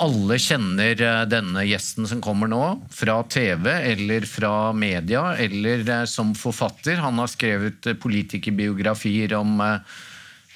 Alle 0.00 0.38
kjenner 0.40 0.96
eh, 1.04 1.22
denne 1.28 1.62
gjesten 1.68 2.06
som 2.08 2.22
kommer 2.24 2.48
nå, 2.48 2.62
fra 2.94 3.18
TV 3.28 3.66
eller 3.68 4.24
fra 4.28 4.72
media, 4.72 5.34
eller 5.36 5.82
eh, 5.84 6.04
som 6.08 6.32
forfatter. 6.36 7.02
Han 7.04 7.20
har 7.20 7.28
skrevet 7.28 7.90
eh, 7.90 7.98
politikerbiografier 8.00 9.34
om 9.36 9.60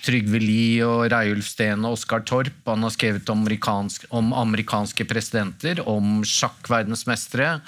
Trygve 0.04 0.40
Lie 0.40 0.84
og 0.84 1.10
Reiulf 1.12 1.50
Steen 1.50 1.84
og 1.84 1.98
Oskar 1.98 2.24
Torp. 2.24 2.56
Han 2.70 2.86
har 2.86 2.94
skrevet 2.94 3.28
om, 3.32 3.42
amerikansk, 3.44 4.06
om 4.16 4.32
amerikanske 4.36 5.04
presidenter, 5.08 5.82
om 5.88 6.22
sjakkverdensmestere. 6.24 7.58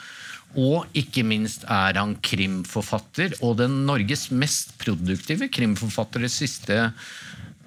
Og 0.56 0.86
ikke 0.96 1.26
minst 1.28 1.66
er 1.68 1.98
han 2.00 2.14
krimforfatter, 2.24 3.36
og 3.45 3.58
den 3.60 3.82
Norges 3.88 4.30
mest 4.32 4.72
produktive 4.80 5.50
krimforfatter 5.52 6.24
de 6.24 6.32
siste 6.32 6.80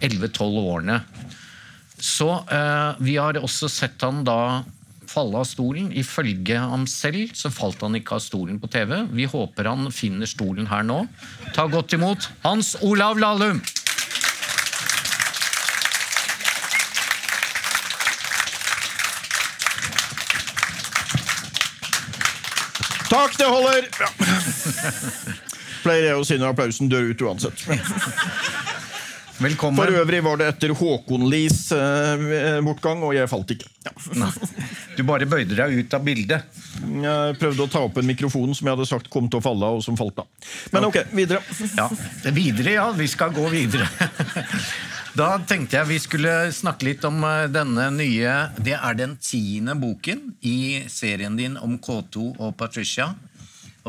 11-12 0.02 0.58
årene. 0.64 0.98
Så 2.00 2.30
eh, 2.52 2.92
vi 3.04 3.18
har 3.20 3.38
også 3.40 3.70
sett 3.72 4.02
han 4.06 4.24
da 4.28 4.64
falle 5.10 5.42
av 5.42 5.48
stolen. 5.50 5.90
Ifølge 5.96 6.60
ham 6.62 6.86
selv 6.90 7.34
så 7.38 7.52
falt 7.54 7.82
han 7.84 7.98
ikke 8.00 8.18
av 8.18 8.24
stolen 8.24 8.60
på 8.62 8.70
TV. 8.72 8.96
Vi 9.16 9.28
håper 9.30 9.70
han 9.72 9.90
finner 9.94 10.30
stolen 10.30 10.70
her 10.70 10.86
nå. 10.86 11.04
Ta 11.56 11.68
godt 11.68 11.96
imot 11.98 12.30
Hans 12.46 12.76
Olav 12.86 13.20
Lahlum! 13.20 13.62
Takk, 23.10 23.34
det 23.40 23.46
holder! 23.50 23.88
Ja. 23.98 24.10
Pleier 25.82 26.12
jeg 26.12 26.20
å 26.20 26.26
si 26.28 26.38
når 26.38 26.54
applausen 26.54 26.92
dør 26.92 27.10
ut 27.10 27.24
uansett. 27.26 27.64
Velkommen. 29.40 29.80
For 29.80 29.96
øvrig 30.02 30.20
var 30.26 30.40
det 30.42 30.48
etter 30.52 30.74
Håkon 30.76 31.24
Lies 31.32 31.70
eh, 31.72 32.60
bortgang, 32.66 33.04
og 33.08 33.14
jeg 33.16 33.30
falt 33.32 33.54
ikke. 33.56 33.70
Ja. 33.88 34.28
Du 34.98 35.06
bare 35.08 35.28
bøyde 35.30 35.56
deg 35.56 35.78
ut 35.80 35.96
av 35.96 36.04
bildet. 36.04 36.60
Jeg 36.80 37.38
prøvde 37.40 37.64
å 37.64 37.72
ta 37.72 37.86
opp 37.88 38.02
en 38.02 38.10
mikrofon 38.10 38.52
som 38.58 38.68
jeg 38.68 38.76
hadde 38.76 38.88
sagt 38.90 39.08
kom 39.14 39.30
til 39.32 39.40
å 39.40 39.46
falle 39.46 39.70
av, 39.70 39.80
og 39.80 39.86
som 39.86 39.96
falt 40.00 40.20
av. 40.20 40.28
Men 40.76 40.90
ok, 40.90 41.02
videre. 41.16 41.40
Ja, 41.78 41.88
Videre, 42.36 42.76
ja. 42.76 42.88
Vi 43.00 43.08
skal 43.12 43.36
gå 43.36 43.48
videre. 43.54 43.88
Da 45.20 45.40
tenkte 45.42 45.80
jeg 45.80 45.90
vi 45.90 45.98
skulle 46.00 46.32
snakke 46.54 46.86
litt 46.86 47.06
om 47.08 47.18
eh, 47.26 47.48
denne 47.52 47.88
nye 47.96 48.34
Det 48.62 48.76
er 48.78 48.94
den 48.96 49.16
tiende 49.18 49.74
boken 49.80 50.22
i 50.46 50.84
serien 50.92 51.36
din 51.40 51.58
om 51.58 51.80
K2 51.82 52.28
og 52.38 52.54
Patricia. 52.60 53.10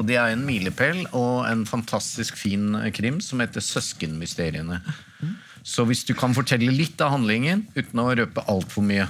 Og 0.00 0.06
det 0.08 0.16
er 0.16 0.32
en 0.32 0.46
milepæl 0.48 1.02
og 1.12 1.44
en 1.44 1.66
fantastisk 1.68 2.38
fin 2.40 2.72
krim 2.96 3.18
som 3.20 3.42
heter 3.44 3.60
Søskenmysteriene. 3.60 4.80
Så 5.60 5.84
hvis 5.84 6.06
du 6.08 6.14
kan 6.16 6.32
fortelle 6.32 6.72
litt 6.72 7.02
av 7.04 7.12
handlingen 7.18 7.66
uten 7.76 8.00
å 8.00 8.08
røpe 8.16 8.46
altfor 8.48 8.86
mye. 8.86 9.04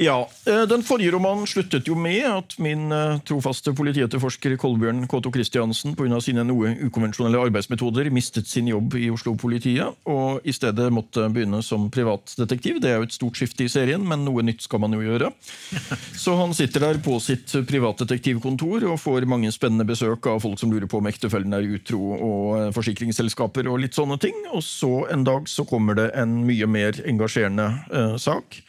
Ja, 0.00 0.28
eh, 0.46 0.62
Den 0.62 0.80
forrige 0.82 1.12
romanen 1.12 1.44
sluttet 1.46 1.84
jo 1.88 1.92
med 1.92 2.24
at 2.24 2.54
min 2.56 2.86
eh, 2.88 3.18
trofaste 3.28 3.74
politietterforsker 3.76 4.54
Kolbjørn 4.56 5.02
K2 5.04 5.32
Christiansen 5.34 5.92
pga. 5.92 6.20
sine 6.24 6.40
noe 6.48 6.70
ukonvensjonelle 6.86 7.42
arbeidsmetoder 7.44 8.08
mistet 8.08 8.48
sin 8.48 8.70
jobb 8.70 8.94
i 8.96 9.10
Oslo-politiet 9.12 10.08
og 10.08 10.40
i 10.48 10.54
stedet 10.56 10.86
måtte 10.88 11.26
begynne 11.28 11.60
som 11.60 11.90
privatdetektiv. 11.92 12.78
Det 12.80 12.88
er 12.88 12.96
jo 12.96 13.08
et 13.10 13.12
stort 13.12 13.36
skifte 13.36 13.66
i 13.66 13.68
serien, 13.68 14.00
men 14.00 14.24
noe 14.24 14.40
nytt 14.40 14.64
skal 14.64 14.80
man 14.80 14.96
jo 14.96 15.02
gjøre. 15.04 15.28
Så 16.24 16.32
han 16.38 16.56
sitter 16.56 16.86
der 16.86 17.02
på 17.04 17.18
sitt 17.20 17.52
privatdetektivkontor 17.68 18.86
og 18.94 19.02
får 19.04 19.28
mange 19.28 19.52
spennende 19.52 19.84
besøk 19.84 20.30
av 20.32 20.40
folk 20.40 20.56
som 20.62 20.72
lurer 20.72 20.88
på 20.88 21.02
om 21.02 21.10
ektefellen 21.12 21.52
er 21.52 21.68
utro, 21.76 22.00
og 22.16 22.46
eh, 22.56 22.70
forsikringsselskaper 22.72 23.68
og 23.68 23.84
litt 23.84 24.00
sånne 24.00 24.16
ting. 24.16 24.46
Og 24.54 24.64
så 24.64 25.10
en 25.12 25.28
dag 25.28 25.44
så 25.44 25.68
kommer 25.68 26.00
det 26.00 26.08
en 26.16 26.40
mye 26.48 26.70
mer 26.70 27.04
engasjerende 27.04 27.68
uh, 27.92 28.16
sak 28.16 28.62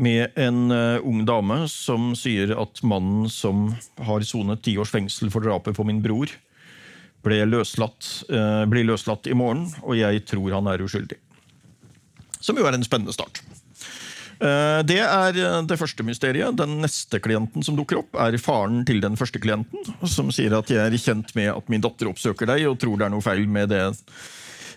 med 0.00 0.38
en 0.40 0.70
uh, 0.72 0.98
ung 1.06 1.24
dame 1.28 1.62
som 1.70 2.12
sier 2.18 2.54
at 2.56 2.80
mannen 2.86 3.28
som 3.30 3.68
har 4.00 4.24
sonet 4.26 4.62
ti 4.64 4.76
års 4.80 4.92
fengsel 4.92 5.30
for 5.32 5.44
drapet 5.44 5.76
på 5.76 5.86
min 5.86 6.00
bror, 6.04 6.32
ble 7.24 7.42
løslatt, 7.44 8.08
uh, 8.32 8.64
blir 8.70 8.88
løslatt 8.88 9.28
i 9.28 9.36
morgen, 9.36 9.68
og 9.84 9.98
jeg 10.00 10.24
tror 10.30 10.56
han 10.56 10.70
er 10.72 10.84
uskyldig. 10.84 11.20
Som 12.40 12.56
jo 12.56 12.64
er 12.64 12.78
en 12.78 12.86
spennende 12.86 13.12
start. 13.12 13.42
Uh, 14.40 14.80
det 14.88 15.02
er 15.04 15.36
det 15.68 15.76
første 15.76 16.04
mysteriet. 16.06 16.56
Den 16.56 16.78
neste 16.80 17.20
klienten 17.20 17.64
som 17.66 17.76
dukker 17.76 18.00
opp, 18.00 18.16
er 18.16 18.40
faren 18.40 18.86
til 18.88 19.04
den 19.04 19.20
første 19.20 19.42
klienten, 19.42 19.84
som 20.08 20.32
sier 20.32 20.56
at 20.56 20.72
jeg 20.72 20.80
er 20.80 21.00
kjent 21.00 21.34
med 21.36 21.52
at 21.52 21.68
min 21.68 21.84
datter 21.84 22.08
oppsøker 22.08 22.48
deg 22.48 22.70
og 22.70 22.80
tror 22.80 22.96
det 22.96 23.10
er 23.10 23.12
noe 23.12 23.24
feil 23.24 23.44
med 23.44 23.74
det 23.74 23.84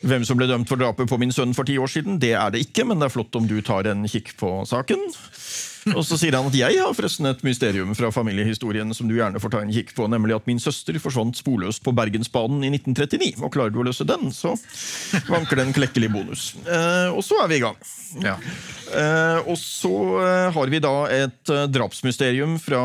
hvem 0.04 0.26
som 0.28 0.40
ble 0.40 0.48
dømt 0.50 0.70
for 0.70 0.80
drapet 0.80 1.10
på 1.10 1.20
min 1.22 1.32
sønn 1.34 1.56
for 1.56 1.68
ti 1.68 1.78
år 1.80 1.92
siden, 1.92 2.20
det 2.22 2.34
er 2.36 2.54
det 2.54 2.66
ikke, 2.68 2.86
men 2.88 3.00
det 3.00 3.08
er 3.08 3.16
flott 3.16 3.36
om 3.40 3.48
du 3.48 3.56
tar 3.66 3.88
en 3.92 4.04
kikk 4.10 4.36
på 4.40 4.56
saken. 4.70 5.08
Og 5.98 6.04
så 6.08 6.18
sier 6.20 6.36
han 6.38 6.48
at 6.48 6.58
jeg 6.58 6.80
har 6.80 6.96
forresten 6.96 7.28
et 7.30 7.44
mysterium 7.46 7.94
fra 7.98 8.12
familiehistorien 8.14 8.94
som 8.96 9.10
du 9.10 9.18
gjerne 9.18 9.42
får 9.44 9.54
ta 9.56 9.64
en 9.64 9.74
kikk 9.74 9.94
på, 9.98 10.08
nemlig 10.12 10.38
at 10.38 10.48
min 10.50 10.62
søster 10.64 10.98
forsvant 11.04 11.38
sporløst 11.40 11.84
på 11.86 11.96
Bergensbanen 11.96 12.64
i 12.64 12.72
1939. 12.74 13.34
Og 13.44 13.54
klarer 13.54 13.74
du 13.74 13.82
å 13.82 13.88
løse 13.88 14.08
den, 14.08 14.32
så 14.36 14.56
vanker 15.32 15.60
det 15.60 15.68
en 15.68 15.76
klekkelig 15.76 16.12
bonus. 16.14 16.48
Eh, 16.64 17.10
og 17.12 17.24
så 17.26 17.44
er 17.44 17.52
vi 17.52 17.60
i 17.60 17.66
gang. 17.66 17.78
Ja. 18.24 18.38
Eh, 18.94 19.40
og 19.50 19.58
så 19.60 19.94
eh, 20.24 20.50
har 20.56 20.74
vi 20.74 20.84
da 20.84 20.96
et 21.12 21.54
drapsmysterium 21.74 22.60
fra 22.62 22.84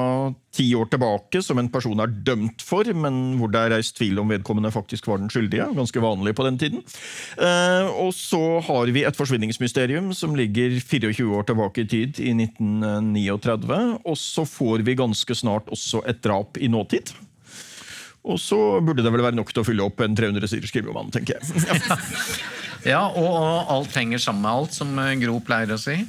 ti 0.58 0.66
år 0.74 0.88
tilbake 0.90 1.42
som 1.44 1.60
en 1.60 1.68
person 1.70 2.00
er 2.02 2.12
dømt 2.26 2.62
for, 2.64 2.88
men 2.96 3.36
hvor 3.38 3.50
det 3.52 3.60
er 3.60 3.74
reist 3.76 3.96
tvil 3.98 4.18
om 4.22 4.30
vedkommende 4.32 4.72
faktisk 4.74 5.06
var 5.10 5.20
den 5.20 5.30
skyldige. 5.32 5.68
Ganske 5.76 6.02
vanlig 6.02 6.34
på 6.38 6.46
den 6.46 6.58
tiden. 6.60 6.82
Eh, 7.36 7.86
og 7.92 8.10
så 8.16 8.42
har 8.66 8.90
vi 8.94 9.04
et 9.06 9.18
forsvinningsmysterium 9.18 10.10
som 10.16 10.36
ligger 10.38 10.78
24 10.80 11.28
år 11.38 11.48
tilbake 11.48 11.84
i 11.84 11.90
tid, 11.90 12.20
i 12.22 12.34
1939. 13.00 13.80
Og 14.04 14.18
så 14.20 14.44
får 14.48 14.84
vi 14.86 14.98
ganske 14.98 15.36
snart 15.36 15.70
også 15.74 16.02
et 16.08 16.22
drap 16.24 16.60
i 16.60 16.70
nåtid. 16.72 17.12
Og 18.28 18.40
så 18.42 18.58
burde 18.84 19.04
det 19.04 19.12
vel 19.14 19.24
være 19.24 19.38
nok 19.38 19.52
til 19.54 19.62
å 19.62 19.66
fylle 19.66 19.84
opp 19.86 20.02
en 20.04 20.16
300 20.18 20.50
siders 20.50 20.72
skriveroman, 20.72 21.12
tenker 21.14 21.38
jeg. 21.38 21.68
ja, 22.92 23.06
og, 23.08 23.28
og 23.28 23.76
alt 23.78 23.94
henger 23.96 24.20
sammen 24.20 24.44
med 24.44 24.52
alt, 24.52 24.74
som 24.76 24.98
Gro 25.22 25.38
pleier 25.44 25.76
å 25.76 25.80
si. 25.80 26.00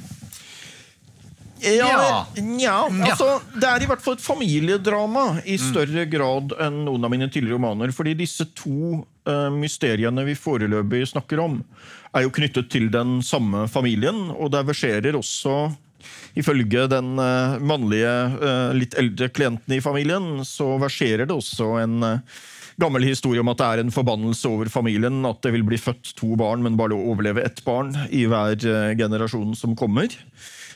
Ja, 1.60 2.26
ja, 2.58 2.88
altså, 2.88 3.40
Det 3.52 3.68
er 3.68 3.82
i 3.84 3.88
hvert 3.88 4.02
fall 4.02 4.16
et 4.16 4.24
familiedrama 4.24 5.24
i 5.44 5.58
større 5.60 6.06
grad 6.08 6.54
enn 6.62 6.84
noen 6.86 7.04
av 7.04 7.12
mine 7.12 7.28
tidligere 7.28 7.58
romaner. 7.58 7.92
fordi 7.92 8.14
disse 8.16 8.46
to 8.56 9.02
uh, 9.28 9.50
mysteriene 9.52 10.24
vi 10.24 10.38
foreløpig 10.38 11.04
snakker 11.12 11.42
om, 11.42 11.60
er 12.16 12.24
jo 12.24 12.32
knyttet 12.34 12.70
til 12.72 12.88
den 12.92 13.20
samme 13.22 13.66
familien. 13.68 14.30
Og 14.32 14.50
det 14.54 14.64
verserer 14.70 15.18
også, 15.18 15.70
ifølge 16.38 16.86
den 16.90 17.14
uh, 17.20 17.58
mannlige, 17.62 18.14
uh, 18.36 18.70
litt 18.76 18.96
eldre 19.00 19.30
klienten 19.32 19.76
i 19.76 19.82
familien, 19.84 20.44
så 20.46 20.74
verserer 20.82 21.28
det 21.28 21.36
også 21.36 21.74
en 21.82 21.98
gammel 22.80 23.04
historie 23.04 23.42
om 23.42 23.50
at 23.52 23.60
det 23.60 23.66
er 23.66 23.82
en 23.82 23.92
forbannelse 23.92 24.48
over 24.48 24.70
familien. 24.72 25.20
At 25.28 25.42
det 25.44 25.52
vil 25.56 25.66
bli 25.66 25.80
født 25.80 26.14
to 26.16 26.32
barn, 26.40 26.64
men 26.64 26.78
bare 26.80 26.96
overleve 26.96 27.44
ett 27.44 27.60
barn 27.66 27.92
i 28.08 28.24
hver 28.30 28.56
generasjon 28.96 29.52
som 29.58 29.76
kommer 29.76 30.08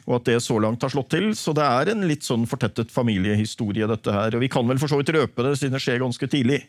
og 0.04 0.18
at 0.18 0.28
det 0.28 0.40
så 0.44 0.58
langt 0.60 0.82
har 0.84 0.92
slått 0.92 1.12
til. 1.14 1.30
Så 1.36 1.54
det 1.56 1.64
er 1.64 1.92
en 1.92 2.04
litt 2.08 2.26
sånn 2.26 2.44
fortettet 2.48 2.92
familiehistorie, 2.92 3.88
dette 3.88 4.12
her. 4.12 4.36
Og 4.36 4.44
vi 4.44 4.50
kan 4.52 4.68
vel 4.68 4.80
for 4.80 4.92
så 4.92 5.00
vidt 5.00 5.14
røpe 5.16 5.46
det, 5.46 5.56
siden 5.60 5.76
det 5.76 5.82
skjer 5.84 6.02
ganske 6.02 6.28
tidlig. 6.30 6.60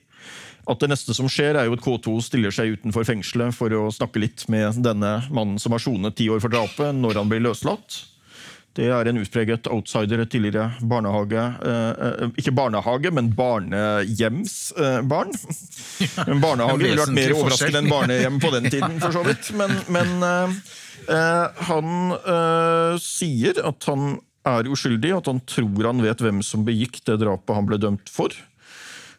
At 0.71 0.81
det 0.81 0.89
neste 0.89 1.13
som 1.13 1.27
skjer, 1.29 1.59
er 1.59 1.67
jo 1.67 1.75
at 1.75 1.83
K2 1.83 2.15
stiller 2.25 2.55
seg 2.55 2.77
utenfor 2.79 3.05
fengselet 3.05 3.53
for 3.53 3.73
å 3.75 3.89
snakke 3.93 4.23
litt 4.23 4.47
med 4.51 4.79
denne 4.85 5.17
mannen 5.29 5.59
som 5.61 5.75
har 5.75 5.83
sonet 5.83 6.17
ti 6.17 6.29
år 6.31 6.41
for 6.43 6.53
drapet, 6.53 6.95
når 6.95 7.21
han 7.21 7.31
blir 7.31 7.43
løslatt. 7.45 7.99
Det 8.75 8.89
er 8.91 9.07
en 9.07 9.21
utpreget 9.21 9.69
outsider, 9.71 10.19
et 10.19 10.31
tidligere 10.31 10.71
barnehage 10.83 11.39
eh, 11.39 11.91
eh 12.07 12.33
Ikke 12.41 12.51
barnehage, 12.51 13.11
men 13.11 13.29
barnehjemsbarn. 13.35 15.31
Eh, 15.31 16.27
en 16.31 16.41
barnehage 16.43 16.81
ville 16.83 16.99
vært 16.99 17.15
mer 17.15 17.35
overraskende 17.37 17.79
enn 17.83 17.91
barnehjem 17.91 18.39
på 18.43 18.51
den 18.57 18.67
tiden, 18.67 18.99
for 18.99 19.15
så 19.15 19.23
vidt. 19.23 19.53
Men, 19.55 19.71
men 19.87 20.09
eh, 20.27 21.45
han 21.69 21.87
sier 22.99 23.63
at 23.63 23.87
han 23.87 24.17
er 24.45 24.67
uskyldig, 24.69 25.13
at 25.15 25.31
han 25.31 25.39
tror 25.47 25.87
han 25.87 26.03
vet 26.03 26.21
hvem 26.21 26.43
som 26.45 26.67
begikk 26.67 26.99
det 27.07 27.21
drapet 27.23 27.55
han 27.55 27.69
ble 27.69 27.79
dømt 27.81 28.11
for. 28.11 28.35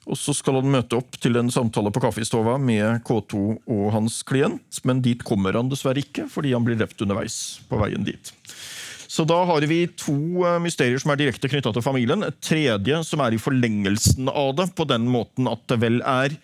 Og 0.07 0.15
Så 0.19 0.37
skal 0.39 0.61
han 0.61 0.71
møte 0.71 1.01
opp 1.01 1.17
til 1.19 1.35
en 1.39 1.51
samtale 1.51 1.91
på 1.91 2.01
kaffestova 2.05 2.55
med 2.63 3.03
K2 3.09 3.41
og 3.59 3.87
hans 3.95 4.21
klient, 4.27 4.79
men 4.87 5.03
dit 5.03 5.25
kommer 5.27 5.59
han 5.59 5.73
dessverre 5.73 6.05
ikke, 6.05 6.29
fordi 6.31 6.53
han 6.55 6.67
blir 6.67 6.79
drept 6.79 7.03
underveis 7.03 7.59
på 7.67 7.81
veien 7.81 8.07
dit. 8.07 8.31
Så 9.17 9.25
da 9.25 9.39
har 9.49 9.65
vi 9.65 9.87
to 9.97 10.45
eh, 10.45 10.59
mysterier 10.61 11.01
som 11.01 11.15
er 11.15 11.17
direkte 11.23 11.49
knytta 11.49 11.71
til 11.73 11.85
familien. 11.85 12.21
Et 12.27 12.37
tredje 12.45 12.99
som 13.09 13.23
er 13.25 13.33
i 13.33 13.41
forlengelsen 13.41 14.29
av 14.29 14.51
det, 14.59 14.67
på 14.77 14.85
den 14.91 15.07
måten 15.09 15.49
at 15.49 15.63
det 15.73 15.79
vel 15.81 16.03
er 16.05 16.35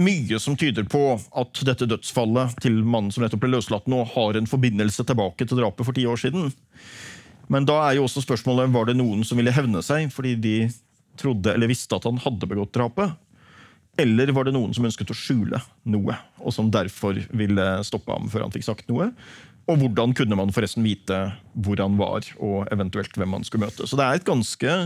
mye 0.00 0.38
som 0.40 0.56
tyder 0.56 0.88
på 0.88 1.02
at 1.36 1.60
dette 1.68 1.90
dødsfallet 1.90 2.56
til 2.64 2.80
mannen 2.80 3.12
som 3.12 3.26
nettopp 3.26 3.44
ble 3.44 3.52
løslatt 3.52 3.90
nå, 3.92 4.00
har 4.14 4.40
en 4.40 4.48
forbindelse 4.48 5.04
tilbake 5.04 5.44
til 5.44 5.60
drapet 5.60 5.84
for 5.84 6.00
ti 6.00 6.06
år 6.08 6.24
siden. 6.24 6.48
Men 7.52 7.68
da 7.68 7.76
er 7.84 7.98
jo 7.98 8.08
også 8.08 8.24
spørsmålet 8.24 8.72
var 8.72 8.88
det 8.88 8.96
noen 8.96 9.20
som 9.28 9.36
ville 9.36 9.52
hevne 9.52 9.84
seg 9.84 10.08
fordi 10.14 10.32
de 10.40 10.56
trodde 11.20 11.52
eller 11.52 11.68
visste 11.68 11.92
at 11.92 12.08
han 12.08 12.24
hadde 12.24 12.48
begått 12.48 12.72
drapet. 12.72 13.12
Eller 14.00 14.32
var 14.32 14.48
det 14.48 14.56
noen 14.56 14.72
som 14.74 14.88
ønsket 14.88 15.12
å 15.12 15.18
skjule 15.18 15.60
noe, 15.92 16.16
og 16.40 16.56
som 16.56 16.72
derfor 16.72 17.20
ville 17.36 17.66
stoppe 17.86 18.16
ham 18.16 18.32
før 18.32 18.48
han 18.48 18.54
fikk 18.56 18.64
sagt 18.72 18.88
noe? 18.88 19.12
Og 19.64 19.80
hvordan 19.80 20.12
kunne 20.16 20.36
man 20.36 20.52
forresten 20.52 20.84
vite 20.84 21.18
hvor 21.64 21.80
han 21.80 21.96
var, 21.96 22.26
og 22.36 22.68
eventuelt 22.74 23.14
hvem 23.16 23.36
man 23.36 23.44
skulle 23.46 23.68
møte. 23.68 23.86
Så 23.88 23.96
det 23.96 24.04
er 24.04 24.18
et 24.18 24.26
ganske 24.26 24.78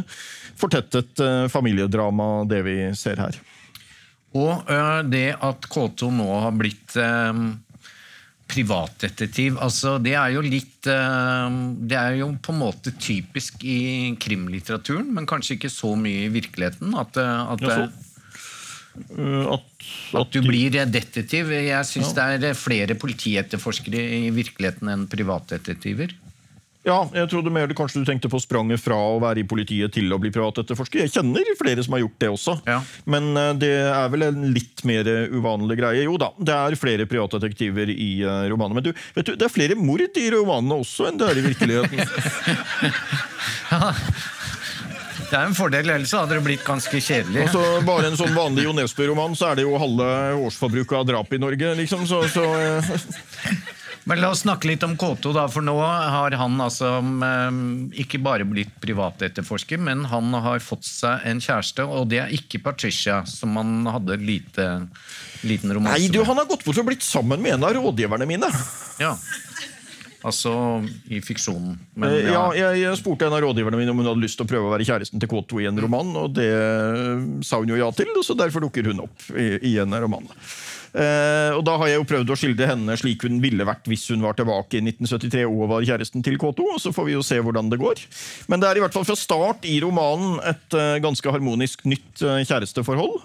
fortettet 0.59 1.23
uh, 1.25 1.47
familiedrama, 1.51 2.45
det 2.51 2.61
vi 2.67 2.77
ser 2.99 3.19
her. 3.19 3.39
Og 4.39 4.69
uh, 4.69 5.01
det 5.09 5.33
at 5.35 5.67
K2 5.73 6.13
nå 6.15 6.29
har 6.45 6.55
blitt 6.55 6.95
uh, 7.01 7.41
privatdetektiv, 8.49 9.59
altså 9.61 9.97
det 10.01 10.15
er 10.17 10.31
jo 10.33 10.41
litt 10.41 10.87
Det 10.89 11.97
er 11.99 12.15
jo 12.17 12.31
på 12.41 12.55
en 12.55 12.61
måte 12.63 12.95
typisk 12.97 13.61
i 13.67 14.15
krimlitteraturen, 14.17 15.11
men 15.13 15.27
kanskje 15.29 15.59
ikke 15.59 15.69
så 15.69 15.91
mye 16.01 16.23
i 16.23 16.31
virkeligheten. 16.33 16.95
At, 16.97 17.19
at 17.19 17.67
ja, 19.17 19.57
at, 19.57 19.91
at, 20.21 20.33
du 20.35 20.41
blir 20.45 20.75
detektiv. 20.91 21.53
Jeg 21.55 21.89
syns 21.89 22.15
ja. 22.17 22.31
det 22.41 22.53
er 22.53 22.59
flere 22.59 22.97
politietterforskere 22.99 24.01
i 24.19 24.31
virkeligheten 24.35 24.91
enn 24.93 25.07
privatdetektiver. 25.11 26.15
Ja, 26.87 27.03
jeg 27.13 27.29
trodde 27.29 27.51
mer 27.53 27.69
kanskje 27.77 28.01
du 28.01 28.07
tenkte 28.09 28.31
på 28.33 28.39
spranget 28.41 28.81
fra 28.81 28.97
å 28.97 29.19
være 29.21 29.43
i 29.43 29.49
politiet 29.49 29.93
til 29.93 30.09
å 30.15 30.19
bli 30.23 30.31
privatetterforsker. 30.33 31.03
Jeg 31.05 31.13
kjenner 31.13 31.51
flere 31.59 31.83
som 31.85 31.97
har 31.97 32.05
gjort 32.05 32.17
det 32.23 32.31
også, 32.33 32.55
ja. 32.71 32.79
men 33.11 33.29
eh, 33.37 33.51
det 33.61 33.73
er 33.91 34.09
vel 34.15 34.25
en 34.31 34.47
litt 34.55 34.85
mer 34.89 35.11
uvanlig 35.35 35.77
greie. 35.83 36.07
Jo 36.07 36.17
da, 36.23 36.31
det 36.39 36.55
er 36.55 36.79
flere 36.81 37.09
privatdetektiver 37.11 37.93
i 37.93 38.11
romanen. 38.49 38.79
Men 38.79 38.89
du, 38.89 38.93
vet 39.19 39.29
du, 39.29 39.35
det 39.37 39.49
er 39.49 39.53
flere 39.53 39.77
mord 39.77 40.01
i 40.07 40.31
romanene 40.33 40.81
også 40.81 41.11
enn 41.11 41.21
det 41.21 41.29
er 41.29 41.43
i 41.43 41.47
virkeligheten. 41.51 41.99
Det 45.29 45.37
er 45.37 45.45
en 45.45 45.57
fordel, 45.57 45.91
ellers 45.93 46.13
hadde 46.17 46.39
det 46.39 46.45
blitt 46.47 46.63
ganske 46.65 47.01
kjedelig. 47.05 47.43
Altså, 47.49 47.65
bare 47.85 48.09
en 48.09 48.17
sånn 48.17 48.33
vanlig 48.37 48.65
Jo 48.65 48.73
Nesbø-roman, 48.77 49.35
så 49.37 49.51
er 49.51 49.59
det 49.59 49.67
jo 49.67 49.77
halve 49.81 50.07
årsforbruket 50.49 50.97
av 51.03 51.09
drap 51.11 51.35
i 51.37 51.41
Norge. 51.43 51.75
liksom, 51.83 52.07
så, 52.09 52.23
så 52.33 52.47
eh. 52.57 52.95
Men 54.09 54.23
La 54.23 54.31
oss 54.33 54.41
snakke 54.41 54.71
litt 54.71 54.85
om 54.87 54.95
K2, 54.97 55.35
da, 55.37 55.43
for 55.53 55.65
nå 55.65 55.75
har 55.85 56.33
han 56.41 56.55
altså 56.65 56.95
um, 57.05 57.91
ikke 57.93 58.21
bare 58.25 58.47
blitt 58.49 58.71
privatetterforsker, 58.81 59.81
men 59.85 60.07
han 60.09 60.33
har 60.33 60.65
fått 60.65 60.89
seg 60.89 61.27
en 61.29 61.43
kjæreste, 61.45 61.85
og 61.85 62.09
det 62.09 62.23
er 62.23 62.33
ikke 62.33 62.63
Patricia, 62.65 63.21
som 63.29 63.59
han 63.61 63.85
hadde 63.85 64.17
lite, 64.23 64.71
liten 65.45 65.77
romanse 65.77 65.99
med. 66.01 66.09
Nei, 66.09 66.15
du, 66.15 66.23
han 66.25 66.41
har 66.41 66.49
gått 66.49 66.65
bort 66.65 66.81
og 66.81 66.89
blitt 66.89 67.05
sammen 67.05 67.45
med 67.45 67.59
en 67.59 67.69
av 67.69 67.77
rådgiverne 67.77 68.31
mine. 68.31 68.49
Ja. 69.03 69.13
Altså 70.27 70.53
i 71.15 71.21
fiksjonen. 71.23 71.77
Men, 71.95 72.11
eh, 72.11 72.27
ja. 72.27 72.33
ja 72.35 72.73
jeg, 72.73 72.81
jeg, 72.83 72.99
spurte 72.99 73.29
en 73.29 73.37
av 73.37 73.43
rådgiverne 73.45 73.79
mine 73.79 73.93
om 73.95 74.01
hun 74.03 74.09
hadde 74.11 74.25
lyst 74.25 74.41
til 74.41 74.49
å 74.49 74.51
prøve 74.51 74.67
å 74.67 74.73
være 74.73 74.87
kjæresten 74.89 75.23
til 75.23 75.31
K2 75.31 75.63
i 75.63 75.69
en 75.71 75.79
roman, 75.85 76.11
og 76.19 76.35
det 76.39 76.49
sa 77.47 77.61
hun 77.63 77.71
jo 77.71 77.79
ja 77.79 77.91
til, 77.95 78.11
så 78.27 78.35
derfor 78.39 78.67
dukker 78.67 78.91
hun 78.91 79.05
opp 79.07 79.29
i, 79.39 79.53
i 79.71 79.77
en 79.83 79.95
roman. 80.03 80.27
Eh, 80.97 81.53
og 81.53 81.63
da 81.67 81.75
har 81.81 81.91
jeg 81.91 82.01
jo 82.01 82.07
prøvd 82.09 82.33
å 82.33 82.37
skildre 82.39 82.69
henne 82.71 82.97
slik 82.99 83.27
hun 83.27 83.41
ville 83.43 83.67
vært 83.69 83.89
hvis 83.91 84.07
hun 84.13 84.25
var 84.25 84.39
tilbake 84.39 84.79
i 84.79 84.83
1973 84.85 85.45
og 85.49 85.67
var 85.73 85.87
kjæresten 85.87 86.25
til 86.25 86.39
K2. 86.41 86.65
og 86.75 86.81
Så 86.83 86.95
får 86.97 87.09
vi 87.09 87.17
jo 87.17 87.25
se 87.27 87.41
hvordan 87.45 87.71
det 87.73 87.81
går. 87.83 88.01
Men 88.49 88.63
det 88.63 88.71
er 88.71 88.81
i 88.81 88.85
hvert 88.85 88.97
fall 88.97 89.07
fra 89.09 89.19
start 89.19 89.69
i 89.69 89.79
romanen 89.85 90.39
et 90.49 90.77
uh, 90.77 90.97
ganske 91.03 91.33
harmonisk 91.33 91.85
nytt 91.89 92.23
uh, 92.25 92.41
kjæresteforhold. 92.41 93.21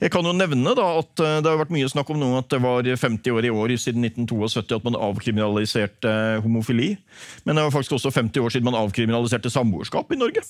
Jeg 0.00 0.14
kan 0.14 0.24
jo 0.24 0.32
nevne 0.32 0.72
da 0.72 0.86
at 0.96 1.10
Det 1.20 1.44
har 1.44 1.58
vært 1.60 1.74
mye 1.74 1.88
snakk 1.92 2.08
om 2.08 2.16
nå 2.16 2.30
at 2.38 2.48
det 2.48 2.62
var 2.64 2.86
50 2.88 3.34
år 3.36 3.44
i 3.44 3.50
år 3.52 3.74
siden 3.76 4.06
1972 4.08 4.78
at 4.78 4.86
man 4.86 4.96
avkriminaliserte 4.96 6.14
homofili. 6.40 6.94
Men 7.44 7.58
det 7.58 7.66
var 7.66 7.74
faktisk 7.74 7.98
også 7.98 8.14
50 8.16 8.40
år 8.40 8.54
siden 8.54 8.70
man 8.70 8.80
avkriminaliserte 8.80 9.52
samboerskap 9.52 10.08
i 10.14 10.20
Norge. 10.22 10.46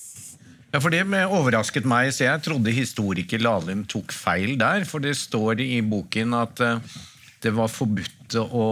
Ja, 0.71 0.79
for 0.79 0.91
Det 0.93 1.03
overrasket 1.27 1.87
meg, 1.87 2.13
så 2.15 2.29
jeg 2.29 2.43
trodde 2.45 2.71
historiker 2.71 3.41
Lahlum 3.43 3.83
tok 3.91 4.13
feil 4.15 4.57
der. 4.59 4.85
For 4.87 5.03
det 5.03 5.17
står 5.19 5.59
i 5.65 5.81
boken 5.83 6.35
at 6.37 6.61
eh, 6.63 6.99
det 7.41 7.51
var 7.57 7.71
forbudt 7.73 8.35
å 8.37 8.65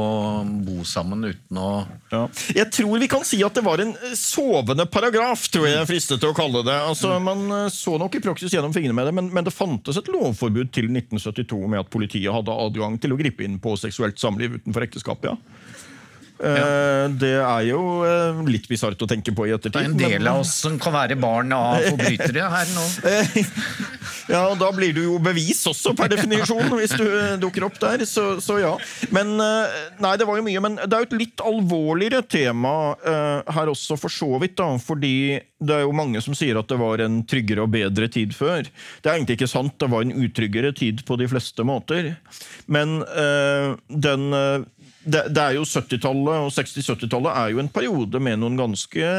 bo 0.63 0.83
sammen 0.87 1.25
uten 1.25 1.57
å 1.59 1.69
ja. 2.13 2.21
Jeg 2.55 2.69
tror 2.71 3.01
vi 3.01 3.09
kan 3.11 3.25
si 3.27 3.41
at 3.43 3.57
det 3.57 3.63
var 3.65 3.81
en 3.83 3.91
eh, 3.97 4.13
sovende 4.15 4.85
paragraf, 4.87 5.47
tror 5.51 5.67
jeg 5.67 5.75
jeg 5.75 5.89
fristet 5.89 6.21
til 6.21 6.31
å 6.31 6.37
kalle 6.37 6.61
det. 6.63 6.77
Altså, 6.87 7.15
mm. 7.17 7.27
Man 7.27 7.55
eh, 7.57 7.65
så 7.73 7.97
nok 7.99 8.15
i 8.15 8.23
praksis 8.23 8.53
gjennom 8.55 8.75
fingrene 8.75 8.95
med 8.95 9.09
det, 9.09 9.15
men, 9.19 9.31
men, 9.33 9.47
det 9.47 9.55
fantes 9.55 9.99
et 9.99 10.11
lovforbud 10.13 10.71
til 10.75 10.87
1972 10.93 11.59
med 11.65 11.81
at 11.81 11.91
politiet 11.91 12.31
hadde 12.31 12.59
adgang 12.67 12.95
til 13.01 13.15
å 13.15 13.19
gripe 13.19 13.43
inn 13.43 13.59
på 13.59 13.75
seksuelt 13.81 14.21
samliv 14.21 14.61
utenfor 14.61 14.87
ekteskapet. 14.87 15.33
Ja. 15.33 15.87
Ja. 16.39 16.55
Eh, 16.55 17.05
det 17.19 17.33
er 17.35 17.63
jo 17.67 17.79
eh, 18.07 18.37
litt 18.47 18.67
bisart 18.69 19.01
å 19.03 19.07
tenke 19.09 19.33
på 19.35 19.47
i 19.49 19.51
ettertid. 19.51 19.75
Det 19.75 19.81
er 19.83 19.89
en 19.91 19.99
del 19.99 20.21
men... 20.21 20.29
av 20.31 20.43
oss 20.45 20.53
som 20.63 20.77
kan 20.79 20.95
være 20.95 21.17
barn 21.19 21.51
av 21.55 21.83
forbrytere 21.83 22.45
her 22.53 22.71
nå. 22.71 22.85
ja, 24.33 24.45
og 24.45 24.55
da 24.61 24.69
blir 24.75 24.95
du 24.95 25.01
jo 25.03 25.17
bevis 25.23 25.65
også, 25.67 25.93
per 25.99 26.11
definisjon, 26.13 26.71
hvis 26.79 26.95
du 26.95 27.05
eh, 27.07 27.35
dukker 27.41 27.67
opp 27.67 27.79
der. 27.83 28.05
Så, 28.07 28.39
så, 28.43 28.59
ja. 28.63 28.73
Men 29.15 29.35
Nei, 29.39 30.13
det 30.19 30.25
var 30.27 30.39
jo 30.39 30.45
mye. 30.45 30.63
Men 30.63 30.79
det 30.79 30.95
er 30.95 31.03
jo 31.03 31.09
et 31.09 31.19
litt 31.19 31.43
alvorligere 31.43 32.21
tema 32.27 32.71
her 32.99 33.71
også, 33.71 33.97
for 33.99 34.11
så 34.13 34.39
vidt. 34.41 34.55
da, 34.59 34.71
Fordi 34.81 35.39
det 35.59 35.75
er 35.75 35.83
jo 35.83 35.95
mange 35.95 36.21
som 36.23 36.35
sier 36.37 36.59
at 36.59 36.69
det 36.71 36.79
var 36.79 37.03
en 37.03 37.21
tryggere 37.27 37.65
og 37.65 37.73
bedre 37.73 38.07
tid 38.11 38.33
før. 38.35 38.67
Det 39.03 39.11
er 39.11 39.17
egentlig 39.17 39.39
ikke 39.39 39.51
sant. 39.51 39.75
Det 39.79 39.91
var 39.91 40.05
en 40.05 40.15
utryggere 40.15 40.71
tid 40.75 41.03
på 41.07 41.19
de 41.19 41.27
fleste 41.31 41.65
måter. 41.67 42.13
Men 42.71 42.99
den 43.89 44.29
det, 45.09 45.23
det, 45.33 45.41
er 45.41 45.57
jo 45.57 45.65
70-tallet 45.65 46.45
og 46.45 46.53
60-70-tallet 46.55 47.41
er 47.41 47.53
jo 47.53 47.61
en 47.63 47.71
periode 47.73 48.21
med 48.23 48.41
noen 48.41 48.57
ganske 48.59 49.09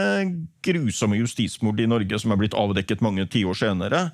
grusomme 0.65 1.19
justismord 1.19 1.81
i 1.83 1.89
Norge 1.91 2.21
som 2.23 2.35
er 2.35 2.41
blitt 2.41 2.57
avdekket 2.59 3.05
mange 3.05 3.27
tiår 3.31 3.59
senere. 3.59 4.07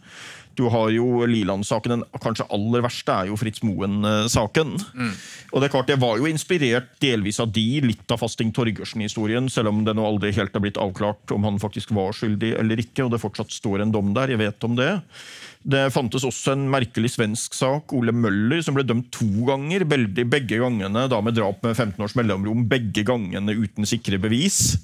Du 0.57 0.67
har 0.73 0.91
jo 0.95 1.27
Liland-saken. 1.29 1.93
Den 1.95 2.23
kanskje 2.23 2.47
aller 2.55 2.85
verste 2.85 3.13
er 3.13 3.31
jo 3.31 3.39
Fritz 3.41 3.63
Moen-saken. 3.67 4.77
Mm. 4.97 5.13
Og 5.53 5.61
Det 5.61 5.69
er 5.69 5.75
klart, 5.75 5.91
det 5.91 5.99
var 6.03 6.21
jo 6.21 6.29
inspirert 6.31 6.89
delvis 7.03 7.41
av 7.43 7.53
de, 7.53 7.67
litt 7.85 8.11
av 8.13 8.21
Fasting 8.23 8.53
Torgersen-historien, 8.57 9.51
selv 9.53 9.73
om 9.73 9.85
det 9.87 9.97
nå 9.97 10.07
aldri 10.07 10.33
helt 10.37 10.57
er 10.57 10.65
blitt 10.65 10.81
avklart 10.81 11.35
om 11.35 11.45
han 11.47 11.61
faktisk 11.63 11.93
var 11.97 12.17
skyldig 12.17 12.55
eller 12.61 12.81
ikke, 12.83 13.05
og 13.05 13.13
det 13.15 13.23
fortsatt 13.23 13.53
står 13.55 13.85
en 13.85 13.93
dom 13.95 14.15
der. 14.17 14.33
Jeg 14.33 14.43
vet 14.43 14.69
om 14.69 14.79
det. 14.79 14.91
Det 15.67 15.89
fantes 15.91 16.25
også 16.27 16.55
en 16.55 16.69
merkelig 16.71 17.17
svensk 17.17 17.57
sak, 17.59 17.93
Ole 17.97 18.15
Møller, 18.15 18.61
som 18.63 18.77
ble 18.77 18.85
dømt 18.87 19.11
to 19.15 19.27
ganger. 19.49 19.83
Begge 19.87 20.61
gangene 20.63 21.07
da 21.11 21.21
med 21.25 21.35
drap 21.37 21.65
med 21.67 21.75
15 21.75 22.01
års 22.07 22.15
mellomrom, 22.19 22.65
begge 22.71 23.03
gangene 23.07 23.57
uten 23.59 23.89
sikre 23.89 24.21
bevis. 24.23 24.77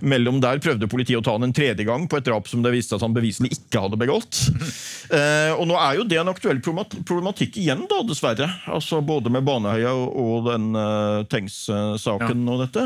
Mellom 0.00 0.38
der 0.42 0.60
prøvde 0.62 0.88
politiet 0.90 1.18
å 1.18 1.24
ta 1.26 1.34
han 1.34 1.46
en 1.48 1.54
tredje 1.54 1.86
gang 1.86 2.06
på 2.10 2.18
et 2.18 2.26
drap 2.26 2.46
som 2.50 2.62
det 2.62 2.72
viste 2.74 2.94
at 2.94 3.02
han 3.02 3.16
beviselig 3.16 3.50
ikke 3.58 3.86
hadde 3.86 4.00
begått. 4.00 4.44
Eh, 5.08 5.54
og 5.56 5.62
nå 5.64 5.72
er 5.80 5.94
jo 5.96 6.02
det 6.04 6.18
en 6.20 6.28
aktuell 6.28 6.58
problematikk 6.60 7.54
igjen, 7.62 7.86
da, 7.88 8.02
dessverre. 8.04 8.44
Altså 8.68 8.98
Både 9.00 9.30
med 9.32 9.46
Baneheia 9.46 9.94
og 9.96 10.50
den 10.50 10.66
uh, 10.76 11.24
Tengs-saken 11.32 12.42
ja. 12.44 12.52
og 12.52 12.60
dette. 12.60 12.84